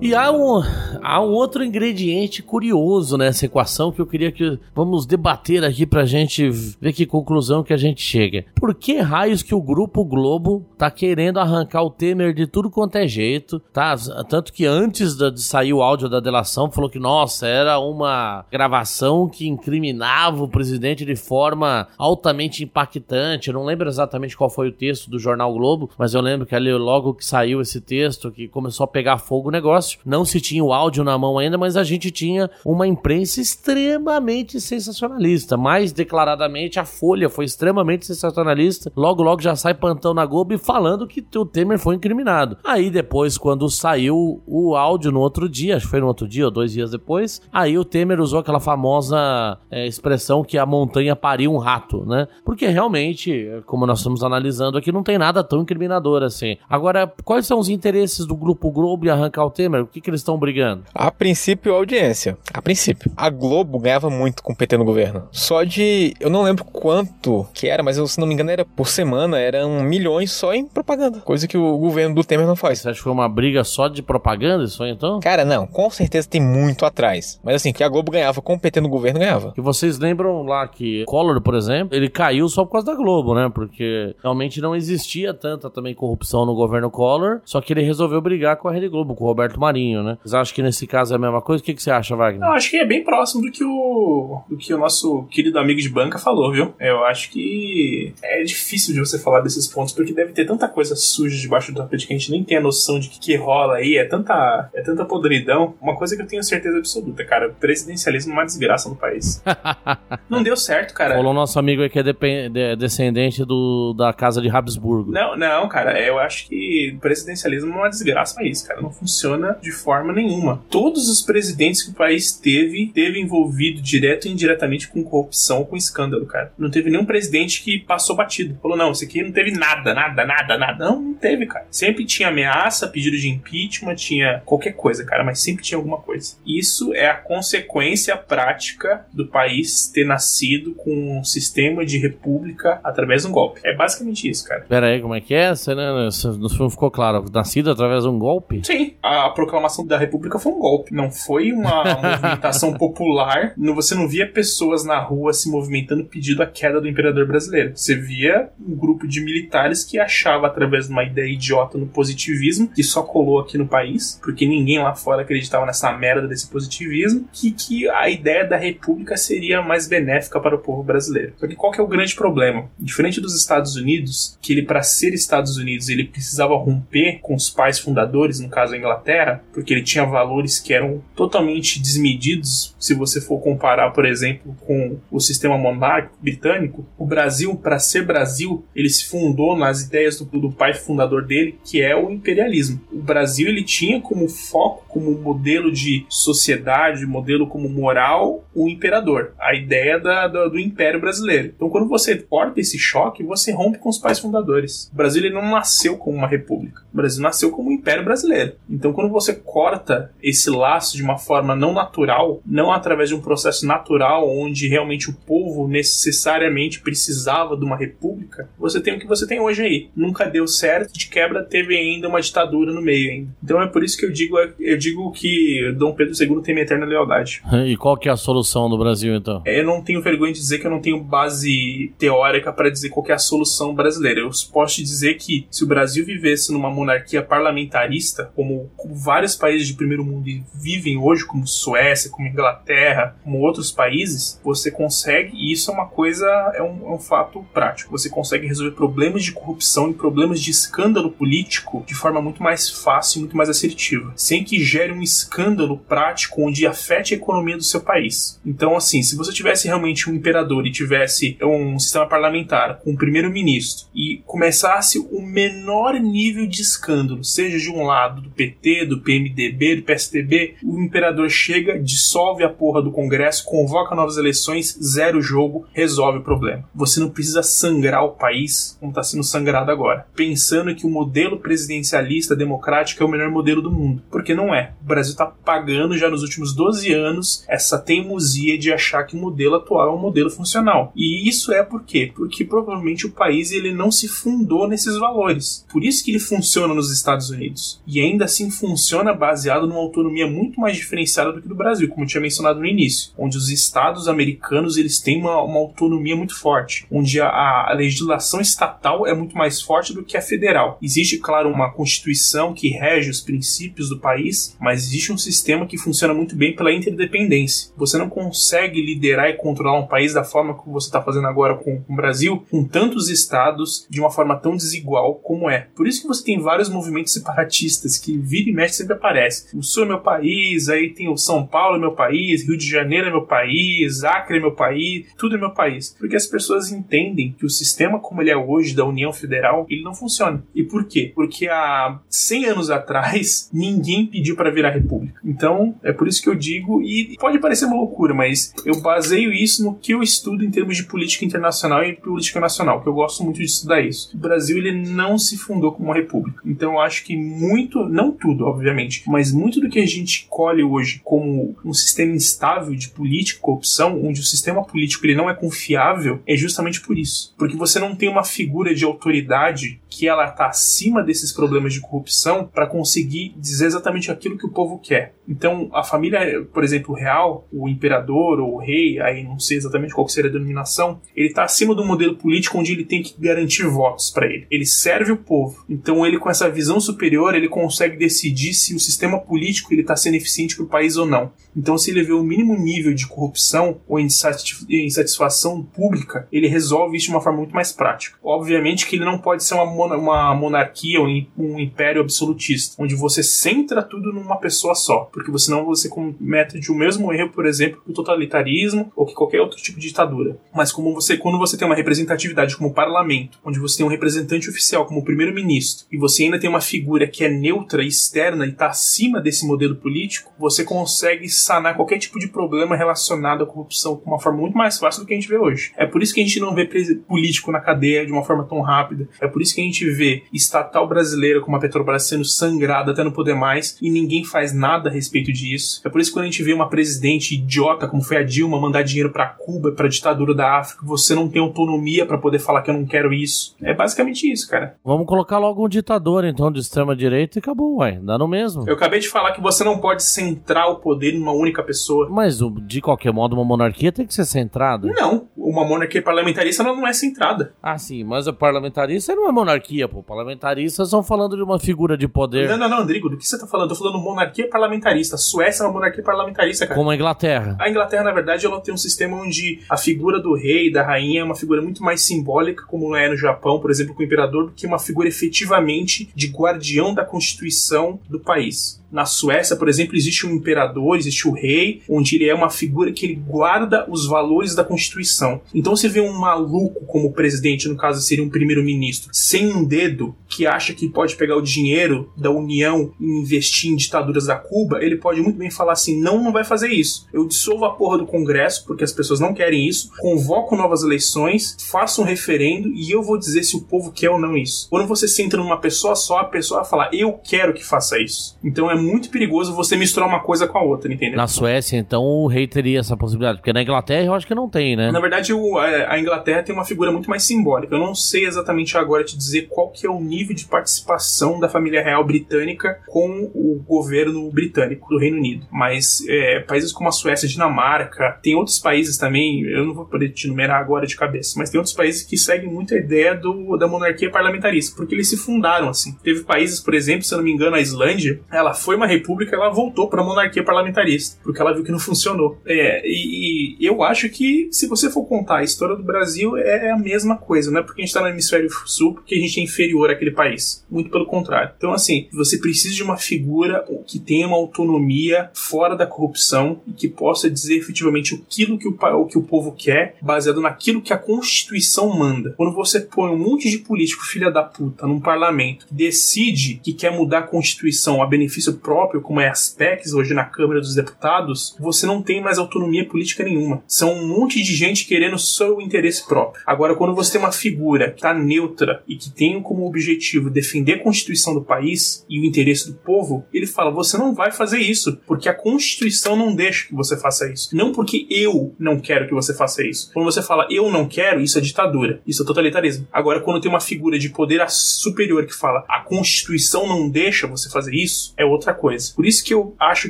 [0.08, 0.64] E há um,
[1.02, 6.06] há um outro ingrediente curioso nessa equação que eu queria que vamos debater aqui pra
[6.06, 8.46] gente ver que conclusão que a gente chega.
[8.56, 12.96] Por que raios que o Grupo Globo tá querendo arrancar o Temer de tudo quanto
[12.96, 13.98] é jeito, tá?
[14.30, 19.28] Tanto que antes de sair o áudio da delação, falou que, nossa, era uma gravação
[19.28, 23.50] que incriminava o presidente de forma altamente impactante.
[23.50, 26.56] Eu não lembro exatamente qual foi o texto do Jornal Globo, mas eu lembro que
[26.56, 30.40] ali logo que saiu esse texto, que começou a pegar fogo o negócio, não se
[30.40, 35.58] tinha o áudio na mão ainda, mas a gente tinha uma imprensa extremamente sensacionalista.
[35.58, 38.92] Mais declaradamente, a Folha foi extremamente sensacionalista.
[38.96, 42.58] Logo, logo já sai plantão na Globo e falando que o Temer foi incriminado.
[42.64, 46.46] Aí depois, quando saiu o áudio no outro dia, acho que foi no outro dia
[46.46, 51.16] ou dois dias depois, aí o Temer usou aquela famosa é, expressão que a montanha
[51.16, 52.28] pariu um rato, né?
[52.46, 56.58] Porque realmente, como nós estamos analisando aqui, não tem nada tão incriminador assim.
[56.70, 59.87] Agora, quais são os interesses do Grupo Globo em arrancar o Temer?
[59.88, 60.84] O que, que eles estão brigando?
[60.94, 62.38] A princípio, a audiência.
[62.54, 63.12] A princípio.
[63.16, 65.28] A Globo ganhava muito com o PT no governo.
[65.32, 66.14] Só de.
[66.20, 69.40] Eu não lembro quanto que era, mas eu, se não me engano, era por semana,
[69.40, 71.20] eram milhões só em propaganda.
[71.22, 72.80] Coisa que o governo do Temer não faz.
[72.80, 75.20] Você acha que foi uma briga só de propaganda isso aí, então?
[75.22, 77.40] Cara, não, com certeza tem muito atrás.
[77.44, 79.54] Mas assim, que a Globo ganhava com o PT no governo, ganhava.
[79.58, 83.34] E vocês lembram lá que Collor, por exemplo, ele caiu só por causa da Globo,
[83.34, 83.50] né?
[83.54, 88.58] Porque realmente não existia tanta também corrupção no governo Collor, só que ele resolveu brigar
[88.58, 90.18] com a Rede Globo, com o Roberto Marinho, né?
[90.22, 91.62] Vocês acham que nesse caso é a mesma coisa?
[91.62, 92.48] O que, que você acha, Wagner?
[92.48, 95.80] Eu acho que é bem próximo do que o do que o nosso querido amigo
[95.80, 96.74] de banca falou, viu?
[96.80, 100.96] Eu acho que é difícil de você falar desses pontos porque deve ter tanta coisa
[100.96, 103.76] suja debaixo do tapete que a gente nem tem a noção de que, que rola
[103.76, 105.76] aí, é tanta é tanta podridão.
[105.82, 109.42] Uma coisa que eu tenho certeza absoluta, cara, presidencialismo é uma desgraça no país.
[110.30, 111.16] Não deu certo, cara.
[111.16, 115.12] Falou nosso amigo aí que é de- descendente do, da casa de Habsburgo.
[115.12, 118.82] Não, não, cara, eu acho que presidencialismo é uma desgraça no país, cara.
[118.82, 120.64] Não funciona de forma nenhuma.
[120.70, 125.76] Todos os presidentes que o país teve, teve envolvido direto e indiretamente com corrupção, com
[125.76, 126.52] escândalo, cara.
[126.58, 128.58] Não teve nenhum presidente que passou batido.
[128.62, 130.86] Falou, não, isso aqui não teve nada, nada, nada, nada.
[130.86, 131.66] Não, não teve, cara.
[131.72, 136.36] Sempre tinha ameaça, pedido de impeachment, tinha qualquer coisa, cara, mas sempre tinha alguma coisa.
[136.46, 143.24] Isso é a consequência prática do país ter nascido com um sistema de república através
[143.24, 143.62] de um golpe.
[143.64, 144.62] É basicamente isso, cara.
[144.68, 145.54] Pera aí, como é que é?
[145.56, 148.62] Você, né, você- no filme ficou claro, nascido através de um golpe?
[148.64, 150.94] Sim, a proclamação da República foi um golpe.
[150.94, 153.54] Não foi uma movimentação popular.
[153.58, 157.72] Você não via pessoas na rua se movimentando pedindo a queda do imperador brasileiro.
[157.76, 162.68] Você via um grupo de militares que achava, através de uma ideia idiota no positivismo,
[162.68, 167.28] que só colou aqui no país, porque ninguém lá fora acreditava nessa merda desse positivismo,
[167.32, 171.34] que, que a ideia da República seria mais benéfica para o povo brasileiro.
[171.38, 172.70] Só que qual que é o grande problema?
[172.78, 177.50] Diferente dos Estados Unidos, que ele, para ser Estados Unidos, ele precisava romper com os
[177.50, 182.94] pais fundadores, no caso a Inglaterra, porque ele tinha valores que eram totalmente desmedidos, se
[182.94, 186.86] você for comparar, por exemplo, com o sistema monárquico britânico.
[186.98, 191.58] O Brasil, para ser Brasil, ele se fundou nas ideias do, do pai fundador dele,
[191.66, 192.80] que é o imperialismo.
[192.92, 199.34] O Brasil ele tinha como foco, como modelo de sociedade, modelo como moral, o imperador,
[199.40, 201.54] a ideia da- da- do império brasileiro.
[201.56, 204.90] Então, quando você corta esse choque, você rompe com os pais fundadores.
[204.94, 206.82] O Brasil ele não nasceu como uma república.
[206.94, 208.54] O Brasil nasceu como um império brasileiro.
[208.70, 213.22] Então, quando você corta esse laço de uma forma não natural, não através de um
[213.22, 219.08] processo natural, onde realmente o povo necessariamente precisava de uma república, você tem o que
[219.08, 219.90] você tem hoje aí.
[219.96, 223.30] Nunca deu certo, de quebra teve ainda uma ditadura no meio ainda.
[223.44, 226.66] Então é por isso que eu digo, eu digo que Dom Pedro II tem minha
[226.66, 227.42] eterna lealdade.
[227.66, 229.42] E qual que é a solução do Brasil, então?
[229.46, 233.04] Eu não tenho vergonha de dizer que eu não tenho base teórica para dizer qual
[233.04, 234.22] que é a solução brasileira.
[234.22, 239.68] Eu posso te dizer que se o Brasil vivesse numa monarquia parlamentarista, como vários países
[239.68, 245.52] de primeiro mundo vivem hoje, como Suécia, como Inglaterra, como outros países, você consegue, e
[245.52, 246.26] isso é uma coisa,
[246.56, 250.52] é um, é um fato prático, você consegue resolver problemas de corrupção e problemas de
[250.52, 255.02] escândalo político de forma muito mais fácil e muito mais assertiva, sem que gere um
[255.02, 258.40] escândalo prático onde afete a economia do seu país.
[258.46, 262.96] Então, assim, se você tivesse realmente um imperador e tivesse um sistema parlamentar com um
[262.96, 269.02] primeiro-ministro e começasse o menor nível de escândalo, seja de um lado do PT, do
[269.08, 275.22] PMDB, do PSDB, o imperador chega, dissolve a porra do Congresso, convoca novas eleições, zero
[275.22, 276.66] jogo, resolve o problema.
[276.76, 281.40] Você não precisa sangrar o país como está sendo sangrado agora, pensando que o modelo
[281.40, 284.74] presidencialista democrático é o melhor modelo do mundo, porque não é.
[284.82, 289.20] O Brasil está pagando já nos últimos 12 anos essa teimosia de achar que o
[289.20, 290.92] modelo atual é um modelo funcional.
[290.94, 292.12] E isso é por quê?
[292.14, 295.66] Porque provavelmente o país ele não se fundou nesses valores.
[295.72, 297.82] Por isso que ele funciona nos Estados Unidos.
[297.88, 302.04] E ainda assim funciona baseado numa autonomia muito mais diferenciada do que do Brasil, como
[302.04, 306.38] eu tinha mencionado no início, onde os estados americanos eles têm uma, uma autonomia muito
[306.40, 310.78] forte, onde a, a legislação estatal é muito mais forte do que a federal.
[310.82, 315.78] Existe, claro, uma constituição que rege os princípios do país, mas existe um sistema que
[315.78, 317.72] funciona muito bem pela interdependência.
[317.78, 321.56] Você não consegue liderar e controlar um país da forma como você está fazendo agora
[321.56, 325.68] com, com o Brasil, com tantos estados de uma forma tão desigual como é.
[325.76, 329.56] Por isso que você tem vários movimentos separatistas que vira e mexe sempre aparece.
[329.56, 332.68] O Sul é meu país, aí tem o São Paulo é meu país, Rio de
[332.68, 335.96] Janeiro é meu país, Acre é meu país, tudo é meu país.
[336.00, 339.84] Porque as pessoas entendem que o sistema como ele é hoje da União Federal, ele
[339.84, 340.44] não funciona.
[340.56, 341.12] E por quê?
[341.14, 345.20] Porque há 100 anos atrás ninguém pediu para virar república.
[345.24, 349.34] Então, é por isso que eu digo e pode parecer uma loucura, mas eu baseio
[349.34, 352.94] isso no que eu estudo em termos de política internacional e política nacional, que eu
[352.94, 354.16] gosto muito de estudar isso.
[354.16, 356.42] O Brasil ele não se fundou como uma república.
[356.46, 358.67] Então, eu acho que muito, não tudo, obviamente,
[359.08, 363.42] mas muito do que a gente colhe hoje como um sistema instável de política e
[363.42, 367.34] corrupção, onde o sistema político ele não é confiável, é justamente por isso.
[367.38, 371.82] Porque você não tem uma figura de autoridade que ela está acima desses problemas de
[371.82, 375.14] corrupção para conseguir dizer exatamente aquilo que o povo quer.
[375.28, 379.94] Então, a família, por exemplo, real, o imperador ou o rei, aí não sei exatamente
[379.94, 383.68] qual seria a denominação, ele está acima do modelo político onde ele tem que garantir
[383.68, 384.48] votos para ele.
[384.50, 385.66] Ele serve o povo.
[385.70, 389.96] Então, ele com essa visão superior, ele consegue decidir se o sistema político ele está
[389.96, 391.32] sendo eficiente para o país ou não.
[391.58, 397.08] Então, se ele vê o mínimo nível de corrupção ou insatisfação pública, ele resolve isso
[397.08, 398.18] de uma forma muito mais prática.
[398.24, 403.24] Obviamente que ele não pode ser uma, uma monarquia ou um império absolutista, onde você
[403.24, 407.92] centra tudo numa pessoa só, porque senão você comete o mesmo erro, por exemplo, que
[407.92, 410.38] o totalitarismo ou que qualquer outro tipo de ditadura.
[410.54, 414.50] Mas como você, quando você tem uma representatividade como parlamento, onde você tem um representante
[414.50, 418.68] oficial como primeiro-ministro, e você ainda tem uma figura que é neutra, externa e está
[418.68, 424.12] acima desse modelo político, você consegue sanar qualquer tipo de problema relacionado à corrupção com
[424.12, 425.72] uma forma muito mais fácil do que a gente vê hoje.
[425.78, 426.70] É por isso que a gente não vê
[427.08, 429.08] político na cadeia de uma forma tão rápida.
[429.22, 433.04] É por isso que a gente vê estatal brasileira como a Petrobras sendo sangrada até
[433.04, 435.82] não poder mais e ninguém faz nada a respeito disso.
[435.86, 438.60] É por isso que quando a gente vê uma presidente idiota como foi a Dilma
[438.60, 442.62] mandar dinheiro para Cuba, para ditadura da África, você não tem autonomia para poder falar
[442.62, 443.56] que eu não quero isso.
[443.62, 444.76] É basicamente isso, cara.
[444.84, 448.68] Vamos colocar logo um ditador então de extrema direita e acabou, ué, dá no mesmo.
[448.68, 452.10] Eu acabei de falar que você não pode centrar o poder em uma única pessoa.
[452.10, 454.88] Mas de qualquer modo uma monarquia tem que ser centrada.
[454.88, 457.54] Não, uma monarquia parlamentarista não é centrada.
[457.62, 460.04] Ah, sim, mas a parlamentarista não é monarquia, pô.
[460.04, 462.50] Parlamentaristas estão falando de uma figura de poder.
[462.50, 463.72] Não, não, não, Andrigo, do que você tá falando?
[463.72, 465.16] Eu tô falando monarquia parlamentarista.
[465.16, 466.78] A Suécia é uma monarquia parlamentarista, cara.
[466.78, 467.56] Como a Inglaterra.
[467.60, 471.22] A Inglaterra, na verdade, ela tem um sistema onde a figura do rei, da rainha,
[471.22, 474.48] é uma figura muito mais simbólica, como é no Japão, por exemplo, com o imperador,
[474.48, 478.82] do que uma figura efetivamente de guardião da constituição do país.
[478.92, 482.92] Na Suécia, por exemplo, existe um imperador, existe o rei, onde ele é uma figura
[482.92, 485.42] que ele guarda os valores da Constituição.
[485.54, 490.16] Então você vê um maluco como presidente, no caso seria um primeiro-ministro, sem um dedo,
[490.28, 494.84] que acha que pode pegar o dinheiro da União e investir em ditaduras da Cuba,
[494.84, 497.08] ele pode muito bem falar assim: não, não vai fazer isso.
[497.14, 501.56] Eu dissolvo a porra do Congresso, porque as pessoas não querem isso, convoco novas eleições,
[501.70, 504.68] faço um referendo e eu vou dizer se o povo quer ou não isso.
[504.70, 508.38] Quando você senta numa pessoa só, a pessoa vai falar: eu quero que faça isso.
[508.44, 511.18] Então é muito perigoso você misturar uma coisa com a outra, entendeu?
[511.18, 513.40] Na Suécia, então, o rei teria essa possibilidade.
[513.40, 514.92] Porque na Inglaterra eu acho que não tem, né?
[514.92, 517.76] Na verdade, o- a Inglaterra tem uma figura muito mais simbólica.
[517.76, 521.50] Eu não sei exatamente agora te dizer qual que é o nível de participação da
[521.50, 525.46] família real britânica com o governo britânico do Reino Unido.
[525.52, 530.10] Mas é, países como a Suécia, Dinamarca, tem outros países também, eu não vou poder
[530.10, 533.58] te enumerar agora de cabeça, mas tem outros países que seguem muito a ideia do,
[533.58, 535.98] da monarquia parlamentarista, porque eles se fundaram assim.
[536.04, 539.34] Teve países, por exemplo, se eu não me engano, a Islândia, ela foi uma república,
[539.34, 542.38] ela voltou para a monarquia parlamentarista, porque ela viu que não funcionou.
[542.46, 546.70] É, e, e eu acho que se você for contar a história do Brasil, é
[546.72, 549.40] a mesma coisa, não é porque a gente está no hemisfério sul, porque a gente
[549.40, 550.66] é inferior àquele país.
[550.70, 551.52] Muito pelo contrário.
[551.56, 556.74] Então, assim, você precisa de uma figura que tenha uma autonomia fora da corrupção e
[556.74, 560.92] que possa dizer efetivamente aquilo que o, o que o povo quer, baseado naquilo que
[560.92, 562.34] a Constituição manda.
[562.36, 566.74] Quando você põe um monte de político filha da puta num parlamento que decide que
[566.74, 570.76] quer mudar a Constituição a benefício próprio, como é as PECs hoje na Câmara dos
[570.76, 573.64] Deputados, você não tem mais autonomia política nenhuma.
[573.68, 575.18] São um monte de gente querendo
[575.56, 576.42] o interesse próprio.
[576.46, 580.74] Agora, quando você tem uma figura que está neutra e que tem como objetivo defender
[580.74, 584.60] a Constituição do país e o interesse do povo, ele fala: você não vai fazer
[584.60, 587.56] isso, porque a Constituição não deixa que você faça isso.
[587.56, 589.92] Não porque eu não quero que você faça isso.
[589.94, 592.88] Quando você fala eu não quero, isso é ditadura, isso é totalitarismo.
[592.92, 597.50] Agora, quando tem uma figura de poder superior que fala a Constituição não deixa você
[597.50, 598.94] fazer isso, é outra coisa.
[598.96, 599.90] Por isso que eu acho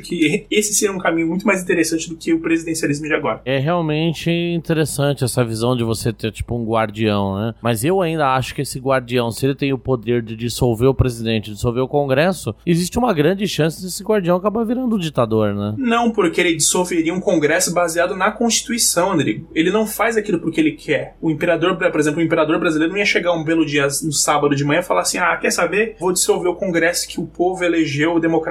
[0.00, 3.40] que esse seria um caminho muito mais interessante do que o presidencialismo de agora.
[3.44, 7.54] É realmente interessante essa visão de você ter, tipo, um guardião, né?
[7.60, 10.94] Mas eu ainda acho que esse guardião, se ele tem o poder de dissolver o
[10.94, 15.74] presidente, dissolver o Congresso, existe uma grande chance desse guardião acabar virando um ditador, né?
[15.78, 19.48] Não, porque ele dissolveria um congresso baseado na Constituição, Rodrigo.
[19.54, 21.16] Ele não faz aquilo porque ele quer.
[21.20, 24.54] O imperador, por exemplo, o imperador brasileiro não ia chegar um belo dia no sábado
[24.54, 25.96] de manhã e falar assim: ah, quer saber?
[25.98, 28.47] Vou dissolver o congresso que o povo elegeu democraticamente.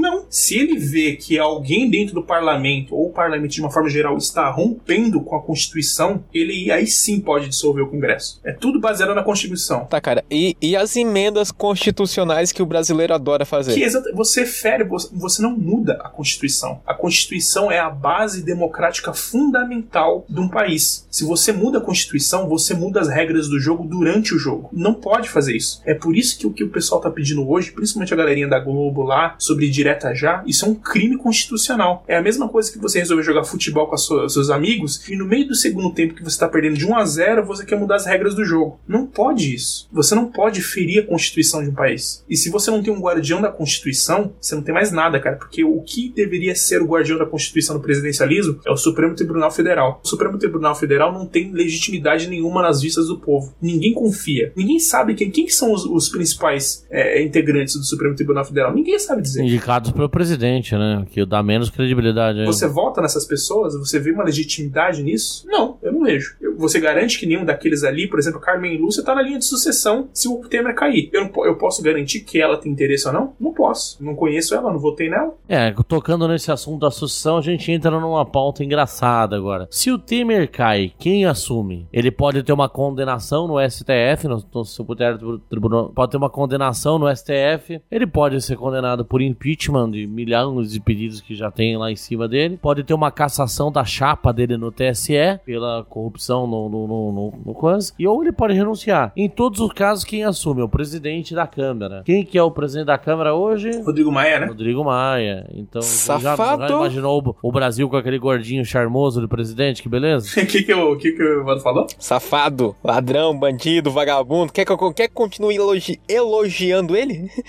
[0.00, 0.26] Não.
[0.30, 4.16] Se ele vê que alguém dentro do parlamento, ou o parlamento de uma forma geral,
[4.16, 8.40] está rompendo com a Constituição, ele aí sim pode dissolver o congresso.
[8.44, 9.84] É tudo baseado na Constituição.
[9.86, 10.24] Tá, cara.
[10.30, 13.74] E, e as emendas constitucionais que o brasileiro adora fazer?
[13.74, 16.80] Que exata- você fere, você- você não muda a Constituição.
[16.86, 19.12] A Constituição é a base democrática
[19.50, 21.06] fundamental de um país.
[21.10, 24.68] Se você muda a Constituição, você muda as regras do jogo durante o jogo.
[24.72, 25.80] Não pode fazer isso.
[25.84, 28.58] É por isso que o que o pessoal tá pedindo hoje, principalmente a galerinha da
[28.58, 32.04] Globo lá, sobre direta já, isso é um crime constitucional.
[32.06, 35.26] É a mesma coisa que você resolver jogar futebol com sua- seus amigos e no
[35.26, 37.96] meio do segundo tempo que você tá perdendo de 1 a 0, você quer mudar
[37.96, 38.78] as regras do jogo.
[38.86, 39.88] Não pode isso.
[39.92, 42.24] Você não pode ferir a Constituição de um país.
[42.28, 45.36] E se você não tem um guardião da Constituição, você não tem mais nada, cara.
[45.36, 49.50] Porque o que deveria ser o guardião da Constituição no presidencialismo é o Supremo Tribunal
[49.50, 50.00] Federal.
[50.04, 53.54] O Supremo Tribunal Federal não tem legitimidade nenhuma nas vistas do povo.
[53.60, 54.52] Ninguém confia.
[54.56, 58.74] Ninguém sabe quem, quem que são os, os principais é, integrantes do Supremo Tribunal Federal.
[58.74, 59.42] Ninguém sabe dizer.
[59.42, 61.06] Indicados pelo presidente, né?
[61.10, 62.40] Que dá menos credibilidade.
[62.40, 62.46] aí.
[62.46, 63.74] Você vota nessas pessoas?
[63.74, 65.44] Você vê uma legitimidade nisso?
[65.46, 66.36] Não, eu vejo.
[66.56, 70.08] Você garante que nenhum daqueles ali, por exemplo, Carmen Lúcia, tá na linha de sucessão
[70.12, 71.10] se o Temer cair.
[71.12, 73.34] Eu, eu posso garantir que ela tem interesse ou não?
[73.38, 74.02] Não posso.
[74.02, 75.34] Não conheço ela, não votei nela.
[75.48, 79.68] É, tocando nesse assunto da sucessão, a gente entra numa pauta engraçada agora.
[79.70, 81.86] Se o Temer cai, quem assume?
[81.92, 86.98] Ele pode ter uma condenação no STF, no, no Superior Tribunal, pode ter uma condenação
[86.98, 90.36] no STF, ele pode ser condenado por impeachment de milhares
[90.70, 94.32] de pedidos que já tem lá em cima dele, pode ter uma cassação da chapa
[94.32, 98.52] dele no TSE pela corrupção no, no, no, no, no coisa, e ou ele pode
[98.52, 99.12] renunciar.
[99.16, 100.60] Em todos os casos, quem assume?
[100.60, 102.02] É o presidente da Câmara.
[102.04, 103.70] Quem que é o presidente da Câmara hoje?
[103.82, 104.46] Rodrigo Maia, né?
[104.46, 105.48] Rodrigo Maia.
[105.54, 106.70] Então, já, já Safado.
[106.74, 109.82] imaginou o, o Brasil com aquele gordinho charmoso do presidente?
[109.82, 110.28] Que beleza?
[110.38, 111.86] O que, que, o que, que o Evandro falou?
[111.98, 114.52] Safado, ladrão, bandido, vagabundo.
[114.52, 117.30] Quer que eu quer que continue elogi- elogiando ele?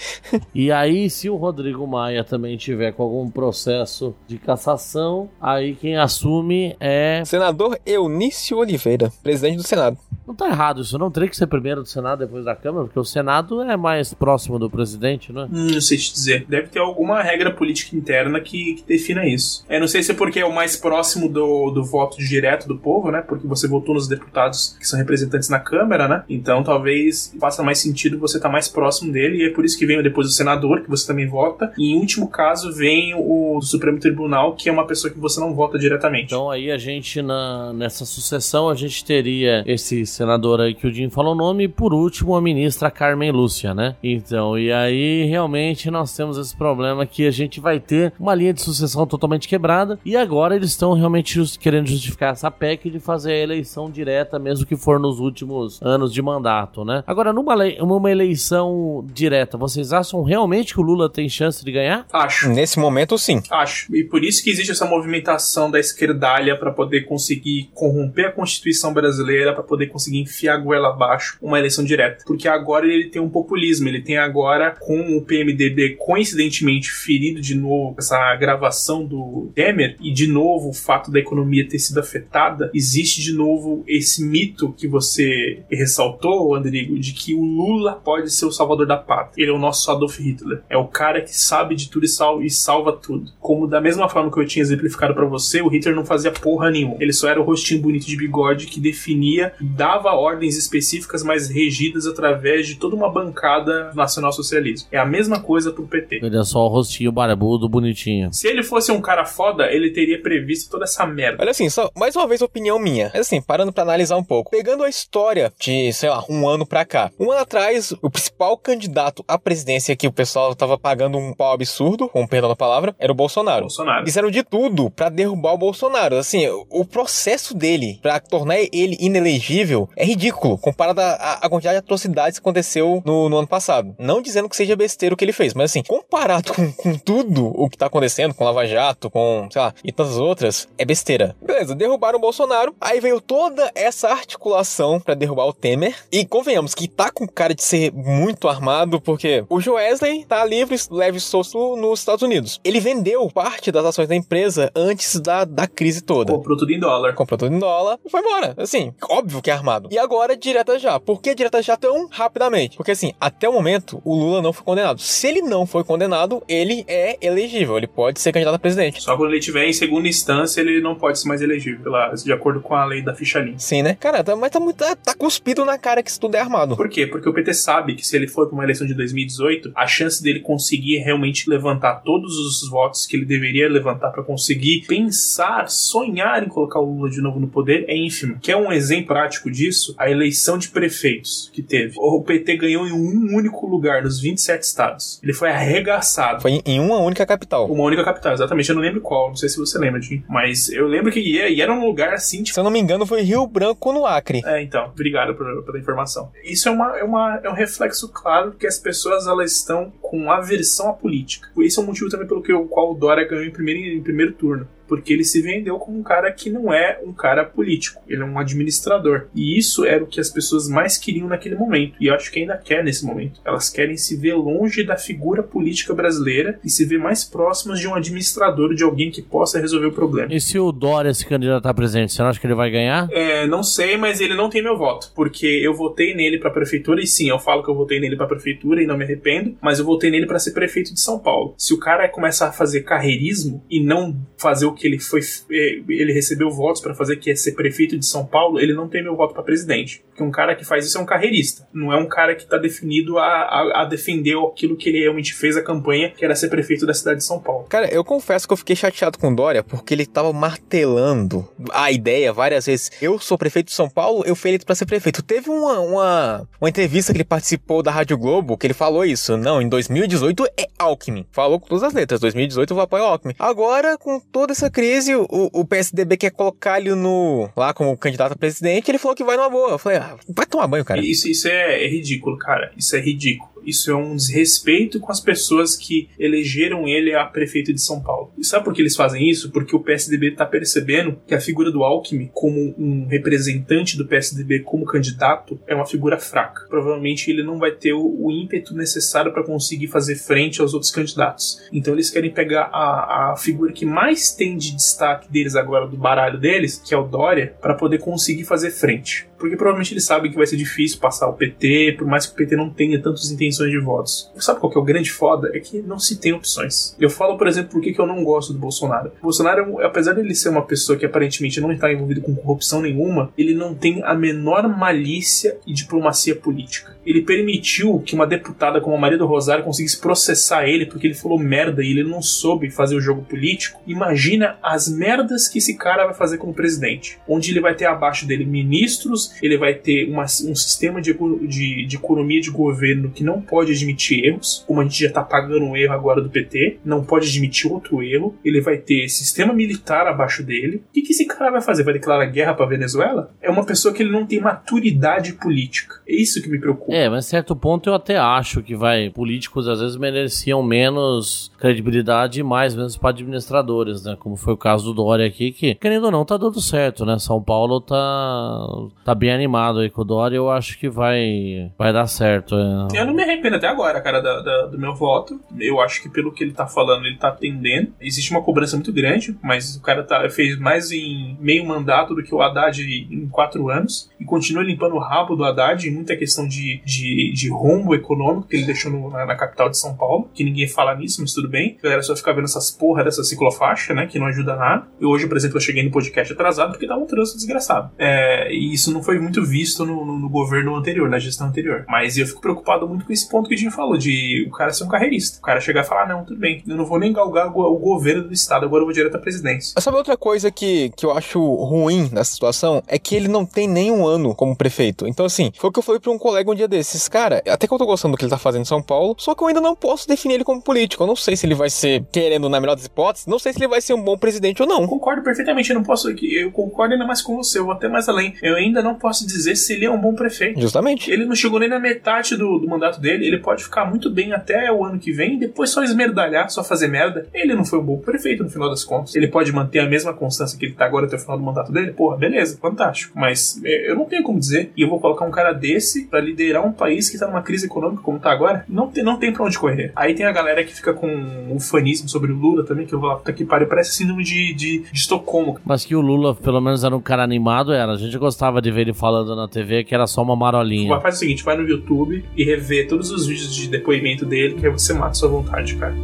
[0.53, 5.97] E aí, se o Rodrigo Maia também tiver com algum processo de cassação, aí quem
[5.97, 7.21] assume é.
[7.25, 9.97] Senador Eunício Oliveira, presidente do Senado.
[10.28, 12.99] Não tá errado isso, não teria que ser primeiro do Senado, depois da Câmara, porque
[12.99, 15.47] o Senado é mais próximo do presidente, né?
[15.49, 16.45] Hum, não sei te dizer.
[16.49, 19.65] Deve ter alguma regra política interna que, que defina isso.
[19.69, 22.78] Eu não sei se é porque é o mais próximo do, do voto direto do
[22.78, 23.21] povo, né?
[23.21, 26.23] Porque você votou nos deputados que são representantes na Câmara, né?
[26.28, 29.38] Então talvez faça mais sentido você estar mais próximo dele.
[29.38, 31.71] E é por isso que vem depois o senador, que você também vota.
[31.78, 35.55] E em último caso vem o Supremo Tribunal, que é uma pessoa que você não
[35.55, 36.25] vota diretamente.
[36.25, 40.91] Então aí a gente, na, nessa sucessão, a gente teria esse senadora aí que o
[40.91, 43.95] Jim falou o nome, e por último a ministra Carmen Lúcia, né?
[44.03, 48.53] Então, e aí realmente nós temos esse problema que a gente vai ter uma linha
[48.53, 52.99] de sucessão totalmente quebrada e agora eles estão realmente just, querendo justificar essa PEC de
[52.99, 57.03] fazer a eleição direta, mesmo que for nos últimos anos de mandato, né?
[57.05, 62.05] Agora, numa, numa eleição direta, vocês acham realmente que o Lula tem chance de ganhar?
[62.11, 62.49] Acho.
[62.49, 63.41] Nesse momento, sim.
[63.51, 63.95] Acho.
[63.95, 68.93] E por isso que existe essa movimentação da esquerdalha para poder conseguir corromper a Constituição
[68.93, 72.24] brasileira, para poder conseguir enfiar a goela abaixo uma eleição direta.
[72.26, 77.55] Porque agora ele tem um populismo, ele tem agora, com o PMDB coincidentemente ferido de
[77.55, 82.72] novo, essa gravação do Temer, e de novo o fato da economia ter sido afetada,
[82.74, 88.45] existe de novo esse mito que você ressaltou, Andrigo, de que o Lula pode ser
[88.45, 89.43] o salvador da pátria.
[89.43, 90.62] Ele é o nosso Adolf Hitler.
[90.70, 93.32] É o cara que sabe de tudo e, sal e salva tudo.
[93.39, 96.70] Como da mesma forma que eu tinha exemplificado para você, o Hitler não fazia porra
[96.70, 96.97] nenhuma.
[96.99, 102.05] Ele só era o rostinho bonito de bigode que definia, dava ordens específicas, mas regidas
[102.05, 104.87] através de toda uma bancada nacional-socialismo.
[104.91, 106.19] É a mesma coisa pro PT.
[106.23, 108.33] Ele é só o rostinho barbudo, bonitinho.
[108.33, 111.41] Se ele fosse um cara foda, ele teria previsto toda essa merda.
[111.41, 113.09] Olha assim, só mais uma vez opinião minha.
[113.13, 114.51] Mas assim, parando para analisar um pouco.
[114.51, 117.11] Pegando a história de, sei lá, um ano pra cá.
[117.19, 121.53] Um ano atrás, o principal candidato à presidência que o pessoal tava pagando um pau
[121.53, 123.61] absurdo, com perdão da palavra, era o Bolsonaro.
[123.61, 124.05] Bolsonaro.
[124.05, 126.17] Fizeram de tudo para derrubar o Bolsonaro.
[126.17, 132.39] Assim, o processo dele para tornar ele inelegível é ridículo comparado à quantidade de atrocidades
[132.39, 133.95] que aconteceu no, no, ano passado.
[133.99, 137.47] Não dizendo que seja besteira o que ele fez, mas assim, comparado com, com tudo
[137.47, 141.36] o que tá acontecendo, com Lava Jato, com, sei lá, e tantas outras, é besteira.
[141.41, 146.73] Beleza, derrubaram o Bolsonaro, aí veio toda essa articulação para derrubar o Temer, e convenhamos
[146.73, 151.21] que tá com cara de ser muito armado, porque o Joesley tá livre, leve e
[151.21, 152.59] solto nos Estados Unidos.
[152.63, 156.34] Ele vendeu parte das ações da empresa antes da, da crise toda.
[156.34, 157.13] Comprou tudo em dólar.
[157.13, 158.53] Comprou tudo em dólar e foi embora.
[158.57, 159.66] Assim, óbvio que é armado.
[159.91, 160.99] E agora, direta já.
[160.99, 162.78] Por que direta já tão rapidamente?
[162.78, 164.99] Porque assim, até o momento, o Lula não foi condenado.
[165.01, 167.78] Se ele não foi condenado, ele é elegível.
[167.78, 169.01] Ele pode ser candidato a presidente.
[169.01, 172.32] Só quando ele estiver em segunda instância, ele não pode ser mais elegível, pela, de
[172.32, 173.59] acordo com a lei da ficha limpa.
[173.59, 173.95] Sim, né?
[173.99, 176.76] Cara, tá, mas tá, muito, tá, tá cuspido na cara que isso tudo é armado.
[176.76, 177.05] Por quê?
[177.05, 180.22] Porque o PT sabe que se ele for para uma eleição de 2018, a chance
[180.22, 186.43] dele conseguir realmente levantar todos os votos que ele deveria levantar para conseguir pensar, sonhar
[186.43, 188.38] em colocar o Lula de novo no poder é ínfima.
[188.41, 191.93] Que é um exemplo prático disso, a eleição de prefeitos que teve.
[191.97, 195.20] O PT ganhou em um único lugar nos 27 estados.
[195.24, 196.41] Ele foi arregaçado.
[196.41, 197.66] Foi em uma única capital.
[197.66, 198.70] Uma única capital, exatamente.
[198.70, 200.24] Eu não lembro qual, não sei se você lembra, Jim.
[200.30, 202.53] Mas eu lembro que ia, e era um lugar assim, tipo...
[202.53, 204.41] Se eu não me engano, foi Rio Branco no Acre.
[204.45, 204.86] É, então.
[204.86, 206.32] Obrigado por, pela informação.
[206.43, 210.32] Isso é, uma, é, uma, é um reflexo claro que as pessoas elas estão com
[210.32, 211.49] aversão à política.
[211.60, 214.34] Esse é o motivo também pelo que, qual o Dória ganhou em primeiro, em primeiro
[214.34, 218.21] turno porque ele se vendeu como um cara que não é um cara político, ele
[218.21, 219.27] é um administrador.
[219.35, 222.39] E isso era o que as pessoas mais queriam naquele momento, e eu acho que
[222.39, 223.39] ainda quer nesse momento.
[223.45, 227.88] Elas querem se ver longe da figura política brasileira e se ver mais próximas de
[227.88, 230.33] um administrador, de alguém que possa resolver o problema.
[230.33, 233.07] E se o Dória se candidatar a presidente, você não acha que ele vai ganhar?
[233.11, 237.01] É, não sei, mas ele não tem meu voto, porque eu votei nele para prefeitura
[237.01, 239.79] e sim, eu falo que eu votei nele para prefeitura e não me arrependo, mas
[239.79, 241.53] eu votei nele para ser prefeito de São Paulo.
[241.57, 245.21] Se o cara começar a fazer carreirismo e não fazer o que ele foi
[245.51, 248.88] é, ele recebeu votos para fazer que é ser prefeito de São Paulo, ele não
[248.88, 250.03] tem meu voto para presidente.
[250.09, 252.57] Porque um cara que faz isso é um carreirista, não é um cara que tá
[252.57, 256.49] definido a, a, a, defender aquilo que ele realmente fez a campanha, que era ser
[256.49, 257.65] prefeito da cidade de São Paulo.
[257.69, 262.32] Cara, eu confesso que eu fiquei chateado com Dória porque ele tava martelando a ideia
[262.32, 262.91] várias vezes.
[263.01, 265.23] Eu sou prefeito de São Paulo, eu fui eleito para ser prefeito.
[265.23, 269.38] Teve uma, uma, uma entrevista que ele participou da Rádio Globo que ele falou isso.
[269.38, 271.25] Não, em 2018 é Alckmin.
[271.32, 272.19] Falou com todas as letras.
[272.19, 273.34] 2018 eu vou apoiar Alckmin.
[273.39, 278.34] Agora, com toda essa crise, o, o PSDB quer colocar ele no, lá como candidato
[278.34, 279.72] a presidente, ele falou que vai numa boa.
[279.72, 280.99] Eu falei, ah, vai tomar banho, cara.
[280.99, 282.72] Isso, isso é, é ridículo, cara.
[282.78, 283.57] Isso é ridículo.
[283.68, 288.32] Isso é um desrespeito com as pessoas que elegeram ele a prefeito de São Paulo.
[288.38, 289.51] E sabe por que eles fazem isso?
[289.51, 294.59] Porque o PSDB está percebendo que a figura do Alckmin, como um representante do PSDB
[294.59, 296.65] como candidato, é uma figura fraca.
[296.70, 301.61] Provavelmente ele não vai ter o, ímpeto necessário para conseguir fazer frente aos outros candidatos.
[301.72, 305.97] Então eles querem pegar a, a figura que mais tem de destaque deles agora do
[305.97, 309.28] baralho deles, que é o Dória, para poder conseguir fazer frente.
[309.38, 312.35] Porque provavelmente eles sabem que vai ser difícil passar o PT, por mais que o
[312.35, 314.31] PT não tenha tantas intenções de votos.
[314.38, 315.51] Sabe qual que é o grande foda?
[315.53, 316.95] É que não se tem opções.
[316.99, 319.11] Eu falo, por exemplo, por que eu não gosto do Bolsonaro.
[319.19, 322.81] O Bolsonaro, apesar de ele ser uma pessoa que aparentemente não está envolvido com corrupção
[322.81, 326.95] nenhuma, ele não tem a menor malícia e diplomacia política.
[327.05, 331.13] Ele permitiu que uma deputada como a Maria do Rosário conseguisse processar ele porque ele
[331.13, 333.81] falou merda e ele não soube fazer o jogo político.
[333.88, 338.25] Imagina as merdas que esse cara vai fazer como presidente, onde ele vai ter abaixo
[338.25, 341.13] dele ministros ele vai ter uma, um sistema de,
[341.47, 345.21] de, de economia de governo que não pode admitir erros, como a gente já tá
[345.21, 349.53] pagando um erro agora do PT, não pode admitir outro erro, ele vai ter sistema
[349.53, 350.78] militar abaixo dele.
[350.89, 351.84] O que, que esse cara vai fazer?
[351.84, 353.32] Vai declarar guerra pra Venezuela?
[353.41, 355.95] É uma pessoa que ele não tem maturidade política.
[356.07, 356.93] É isso que me preocupa.
[356.93, 359.09] É, mas certo ponto eu até acho que vai.
[359.09, 364.15] Políticos às vezes mereciam menos credibilidade e mais menos para administradores, né?
[364.19, 367.17] Como foi o caso do Dória aqui, que, querendo ou não, tá dando certo, né?
[367.19, 368.67] São Paulo tá,
[369.03, 372.55] tá bem animado aí com o Dória, eu acho que vai, vai dar certo.
[372.55, 372.99] É.
[373.01, 375.39] Eu não me arrependo até agora, cara, da, da, do meu voto.
[375.59, 377.93] Eu acho que pelo que ele tá falando, ele tá atendendo.
[377.99, 382.24] Existe uma cobrança muito grande, mas o cara tá, fez mais em meio mandato do
[382.24, 386.15] que o Haddad em quatro anos e continua limpando o rabo do Haddad em muita
[386.15, 389.95] questão de, de, de rombo econômico que ele deixou no, na, na, capital de São
[389.95, 391.78] Paulo, que ninguém fala nisso, mas tudo bem.
[391.80, 394.88] A galera só fica vendo essas porra dessa ciclofaixa, né, que não ajuda nada.
[394.99, 397.91] E hoje, por exemplo, eu cheguei no podcast atrasado porque tava um trânsito desgraçado.
[397.97, 401.86] É, e isso não foi muito visto no, no, no, governo anterior, na gestão anterior.
[401.88, 404.74] Mas eu fico preocupado muito com esse ponto que a gente falou, de o cara
[404.74, 405.39] ser um carreirista.
[405.39, 408.24] O cara chegar e falar, não, tudo bem, eu não vou nem galgar o, governo
[408.24, 409.72] do estado, agora eu vou direto à presidência.
[409.76, 412.84] Mas sabe outra coisa que, que eu acho ruim nessa situação?
[412.86, 415.08] É que ele não tem nem um ano como prefeito.
[415.08, 417.08] Então, assim, foi o que eu falei pra um colega um dia desses.
[417.08, 419.34] Cara, até que eu tô gostando do que ele tá fazendo em São Paulo, só
[419.34, 421.01] que eu ainda não posso definir ele como político.
[421.03, 423.60] Eu não sei se ele vai ser, querendo na melhor das hipóteses, não sei se
[423.60, 424.86] ele vai ser um bom presidente ou não.
[424.86, 426.10] Concordo perfeitamente, eu não posso.
[426.10, 428.36] Eu concordo ainda mais com você, eu vou até mais além.
[428.41, 430.59] Eu ainda não posso dizer se ele é um bom prefeito.
[430.59, 431.09] Justamente.
[431.09, 434.33] Ele não chegou nem na metade do, do mandato dele, ele pode ficar muito bem
[434.33, 437.27] até o ano que vem e depois só esmerdalhar, só fazer merda.
[437.33, 439.15] Ele não foi um bom prefeito no final das contas.
[439.15, 441.71] Ele pode manter a mesma constância que ele tá agora até o final do mandato
[441.71, 441.91] dele.
[441.91, 443.13] Porra, beleza, fantástico.
[443.15, 444.71] Mas é, eu não tenho como dizer.
[444.75, 447.65] E eu vou colocar um cara desse para liderar um país que tá numa crise
[447.65, 448.65] econômica como tá agora.
[448.67, 449.91] Não tem, não tem pra onde correr.
[449.95, 451.07] Aí tem a galera que fica com
[451.49, 454.23] o fanismo sobre o Lula também, que eu vou lá, puta que pariu, parece síndrome
[454.23, 455.59] de, de, de Estocolmo.
[455.65, 457.91] Mas que o Lula, pelo menos, era um cara animado, era.
[457.91, 460.89] A gente gostava de ver ele falando na TV que era só uma marolinha.
[460.89, 464.55] Mas faz o seguinte, vai no YouTube e rever todos os vídeos de depoimento dele,
[464.55, 465.95] que aí você mata sua vontade, cara.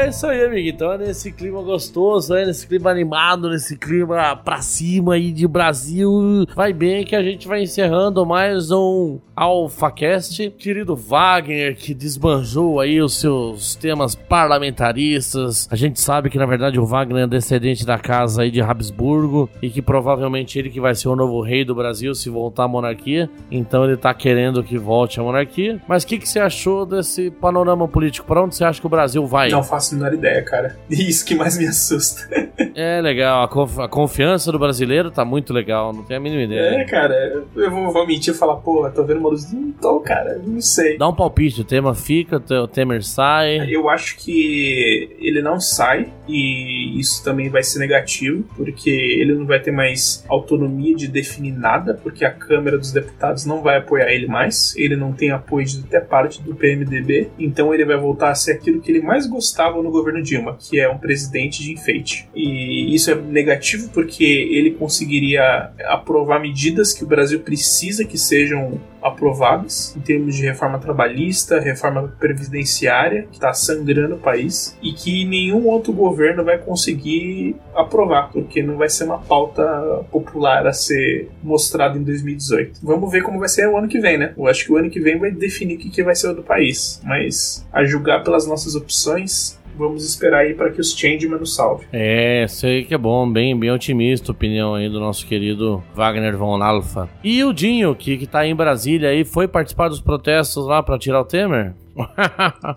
[0.00, 0.68] É isso aí, amigo.
[0.68, 5.46] Então é nesse clima gostoso, é nesse clima animado, nesse clima pra cima aí de
[5.46, 6.46] Brasil.
[6.54, 10.50] Vai bem que a gente vai encerrando mais um AlphaCast.
[10.58, 15.68] Querido Wagner, que desbanjou aí os seus temas parlamentaristas.
[15.70, 19.50] A gente sabe que na verdade o Wagner é descendente da casa aí de Habsburgo
[19.60, 22.68] e que provavelmente ele que vai ser o novo rei do Brasil se voltar à
[22.68, 23.28] monarquia.
[23.50, 25.80] Então ele tá querendo que volte a monarquia.
[25.86, 28.26] Mas o que, que você achou desse panorama político?
[28.26, 29.50] Para onde você acha que o Brasil vai?
[29.50, 30.76] Não faço a menor ideia, cara.
[30.90, 32.28] E isso que mais me assusta.
[32.74, 36.42] é legal, a, conf a, confiança do brasileiro tá muito legal, não tenho a mínima
[36.42, 36.80] ideia.
[36.80, 37.14] É, cara,
[37.56, 39.50] eu vou, vou mentir e falar, pô, tô vendo uma luz.
[39.52, 40.98] Não tô, cara, não sei.
[40.98, 43.66] Dá um palpite, o tema fica, o Temer sai.
[43.70, 49.46] Eu acho que ele não sai e isso também vai ser negativo, porque ele não
[49.46, 54.12] vai ter mais autonomia de definir nada, porque a Câmara dos Deputados não vai apoiar
[54.12, 54.74] ele mais.
[54.76, 58.52] Ele não tem apoio de até parte do PMDB, então ele vai voltar a ser
[58.52, 62.28] aquilo que ele mais gostava no governo Dilma, que é um presidente de enfeite.
[62.34, 68.80] E isso é negativo porque ele conseguiria aprovar medidas que o Brasil precisa que sejam
[69.02, 75.24] aprovadas em termos de reforma trabalhista, reforma previdenciária, que está sangrando o país, e que
[75.24, 79.62] nenhum outro governo vai conseguir aprovar, porque não vai ser uma pauta
[80.10, 82.80] popular a ser mostrada em 2018.
[82.82, 84.34] Vamos ver como vai ser o ano que vem, né?
[84.36, 86.42] Eu acho que o ano que vem vai definir o que vai ser o do
[86.42, 91.54] país, mas a julgar pelas nossas opções, vamos esperar aí para que os Changeman nos
[91.54, 91.86] salve.
[91.92, 96.36] É, sei que é bom, bem, bem otimista a opinião aí do nosso querido Wagner
[96.36, 97.08] von Alfa.
[97.22, 100.98] E o Dinho, que, que tá em Brasília aí, foi participar dos protestos lá para
[100.98, 101.74] tirar o Temer?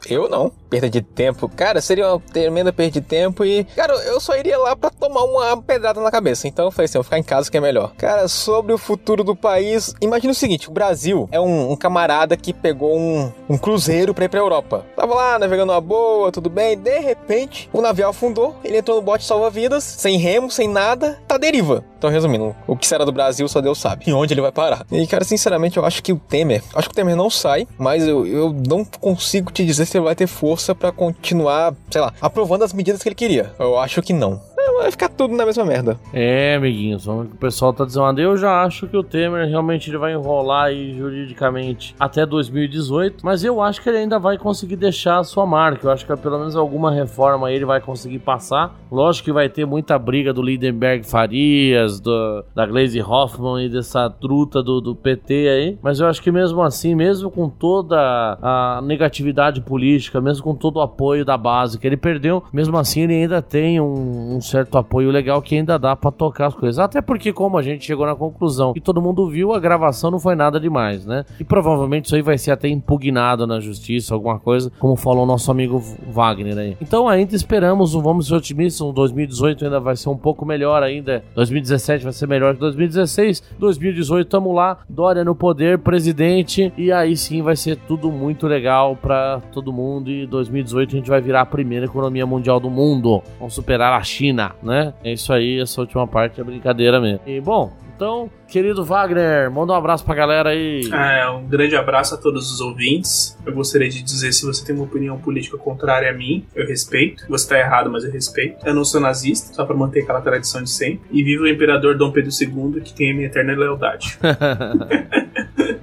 [0.09, 0.51] Eu não.
[0.69, 1.49] Perda de tempo.
[1.49, 5.23] Cara, seria uma tremenda perda de tempo e, cara, eu só iria lá para tomar
[5.23, 6.47] uma pedrada na cabeça.
[6.47, 7.93] Então eu falei assim, eu vou ficar em casa que é melhor.
[7.97, 12.35] Cara, sobre o futuro do país, imagina o seguinte: o Brasil é um, um camarada
[12.35, 14.85] que pegou um, um cruzeiro pra ir pra Europa.
[14.95, 16.77] Tava lá navegando uma boa, tudo bem.
[16.77, 21.37] De repente, o navio afundou, ele entrou no bote salva-vidas, sem remo, sem nada, tá
[21.37, 21.83] deriva.
[22.03, 24.03] Então, resumindo, o que será do Brasil só Deus sabe.
[24.05, 24.85] E onde ele vai parar.
[24.91, 28.05] E, cara, sinceramente, eu acho que o Temer, acho que o Temer não sai, mas
[28.05, 32.13] eu, eu não consigo te dizer se ele vai ter força para continuar, sei lá,
[32.19, 33.53] aprovando as medidas que ele queria.
[33.57, 34.41] Eu acho que não.
[34.81, 35.99] Vai ficar tudo na mesma merda.
[36.11, 40.13] É, amiguinhos, o pessoal tá dizendo, eu já acho que o Temer realmente ele vai
[40.13, 45.23] enrolar aí juridicamente até 2018, mas eu acho que ele ainda vai conseguir deixar a
[45.23, 45.87] sua marca.
[45.87, 48.75] Eu acho que pelo menos alguma reforma ele vai conseguir passar.
[48.91, 54.09] Lógico que vai ter muita briga do Lindenberg Farias, do, da Glaze Hoffman e dessa
[54.09, 57.97] truta do, do PT aí, mas eu acho que mesmo assim, mesmo com toda
[58.41, 63.01] a negatividade política, mesmo com todo o apoio da base que ele perdeu, mesmo assim
[63.01, 66.77] ele ainda tem um, um certo apoio legal que ainda dá para tocar as coisas.
[66.77, 70.19] Até porque, como a gente chegou na conclusão e todo mundo viu, a gravação não
[70.19, 71.25] foi nada demais, né?
[71.39, 75.49] E provavelmente isso aí vai ser até impugnado na justiça, alguma coisa, como falou nosso
[75.49, 76.77] amigo Wagner aí.
[76.79, 81.23] Então ainda esperamos, vamos ser otimistas, o 2018 ainda vai ser um pouco melhor ainda,
[81.33, 87.17] 2017 vai ser melhor que 2016, 2018 tamo lá, Dória no poder, presidente, e aí
[87.17, 91.41] sim vai ser tudo muito legal para todo mundo e 2018 a gente vai virar
[91.41, 93.23] a primeira economia mundial do mundo.
[93.39, 94.93] Vamos superar a China, né?
[95.03, 97.21] É isso aí, essa última parte é brincadeira mesmo.
[97.25, 100.81] E bom, então, querido Wagner, manda um abraço pra galera aí.
[100.91, 103.37] É, um grande abraço a todos os ouvintes.
[103.45, 107.25] Eu gostaria de dizer: se você tem uma opinião política contrária a mim, eu respeito.
[107.29, 108.65] Você tá errado, mas eu respeito.
[108.65, 111.01] Eu não sou nazista, só pra manter aquela tradição de sempre.
[111.11, 114.17] E viva o imperador Dom Pedro II, que tem a minha eterna lealdade.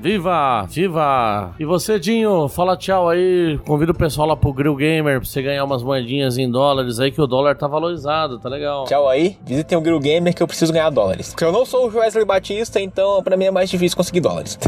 [0.00, 0.66] Viva!
[0.66, 1.54] Viva!
[1.58, 3.58] E você, Dinho, fala tchau aí.
[3.66, 7.10] Convida o pessoal lá pro Grill Gamer pra você ganhar umas moedinhas em dólares aí,
[7.12, 8.86] que o dólar tá valorizado, tá legal.
[8.86, 9.36] Tchau aí.
[9.44, 11.28] Visitem o Grill Gamer que eu preciso ganhar dólares.
[11.28, 14.58] Porque eu não sou o Wesley Batista, então pra mim é mais difícil conseguir dólares.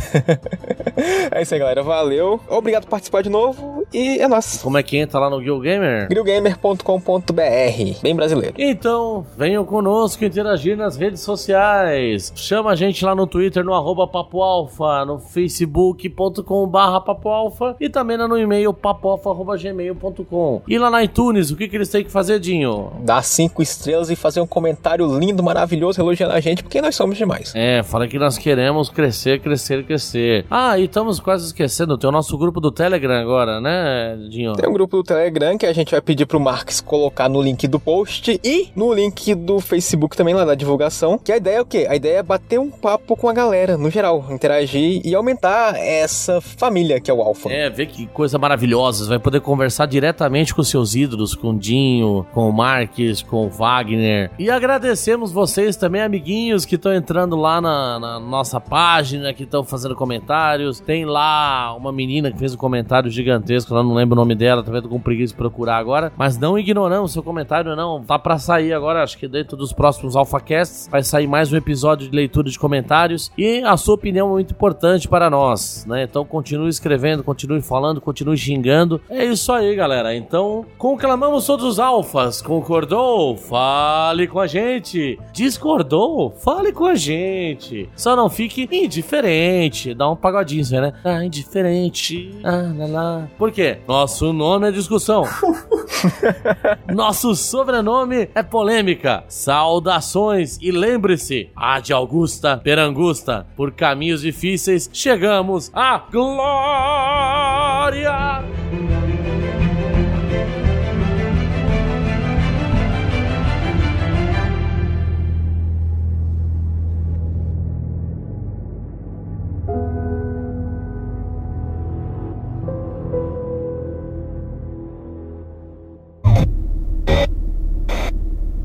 [1.33, 1.83] é isso aí, galera.
[1.83, 2.39] Valeu.
[2.51, 4.61] Obrigado por participar de novo e é nóis.
[4.63, 6.09] Como é que entra lá no Grill Gamer?
[6.09, 8.01] grillgamer.com.br.
[8.03, 8.55] Bem brasileiro.
[8.59, 12.33] Então, venham conosco interagir nas redes sociais.
[12.35, 17.89] Chama a gente lá no Twitter, no arroba Papo Alfa, no facebook.com barra papoalfa e
[17.89, 20.63] também no e-mail papoalfa.gmail.com.
[20.67, 22.93] E lá na iTunes, o que, que eles têm que fazer, Dinho?
[23.01, 27.17] Dar cinco estrelas e fazer um comentário lindo, maravilhoso, elogiando a gente, porque nós somos
[27.17, 27.53] demais.
[27.55, 30.47] É, fala que nós queremos crescer, crescer, crescer.
[30.51, 33.82] Ah, e estamos quase esquecendo, tem o nosso grupo do Telegram agora, né,
[34.29, 34.53] Dinho?
[34.55, 37.67] Tem um grupo do Telegram que a gente vai pedir pro Marcos colocar no link
[37.67, 41.19] do post e no link do Facebook também, lá na divulgação.
[41.19, 41.87] Que a ideia é o quê?
[41.89, 46.41] A ideia é bater um papo com a galera, no geral, interagir e aumentar essa
[46.41, 47.51] família que é o Alpha.
[47.51, 49.05] É, ver que coisa maravilhosa.
[49.05, 53.47] Você vai poder conversar diretamente com seus ídolos, com o Dinho, com o Marques, com
[53.47, 54.31] o Wagner.
[54.39, 59.65] E agradecemos vocês também, amiguinhos, que estão entrando lá na, na, nossa página, que estão
[59.65, 60.81] fazendo comentários.
[60.81, 64.63] Tem lá uma menina que fez um comentário gigantesco, lá não lembro o nome dela,
[64.63, 66.13] também tô com preguiça de procurar agora.
[66.17, 68.03] Mas não ignoramos seu comentário, não.
[68.03, 72.09] Tá pra sair agora, acho que dentro dos próximos AlphaCasts vai sair mais um episódio
[72.09, 73.31] de leitura de comentários.
[73.37, 76.03] E a sua opinião é muito importante para nós, né?
[76.03, 79.01] Então continue escrevendo, continue falando, continue xingando.
[79.09, 80.15] É isso aí, galera.
[80.15, 82.43] Então, conclamamos todos os alfas.
[82.43, 83.37] Concordou?
[83.37, 85.19] Fale com a gente.
[85.33, 86.31] Discordou?
[86.31, 87.89] Fale com a gente.
[87.95, 89.95] Só não fique indiferente.
[89.95, 90.93] Dá um pagodinho, né?
[91.05, 92.31] Ah, indiferente.
[92.43, 93.29] Ah, lá, lá.
[93.39, 93.52] Por
[93.87, 95.25] Nosso nome é discussão.
[96.93, 99.25] Nosso sobrenome é polêmica.
[99.29, 106.33] Saudações e lembre-se, a de Augusta Perangusta, por caminhos difíceis chegamos à glória!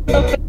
[0.10, 0.47] Okay.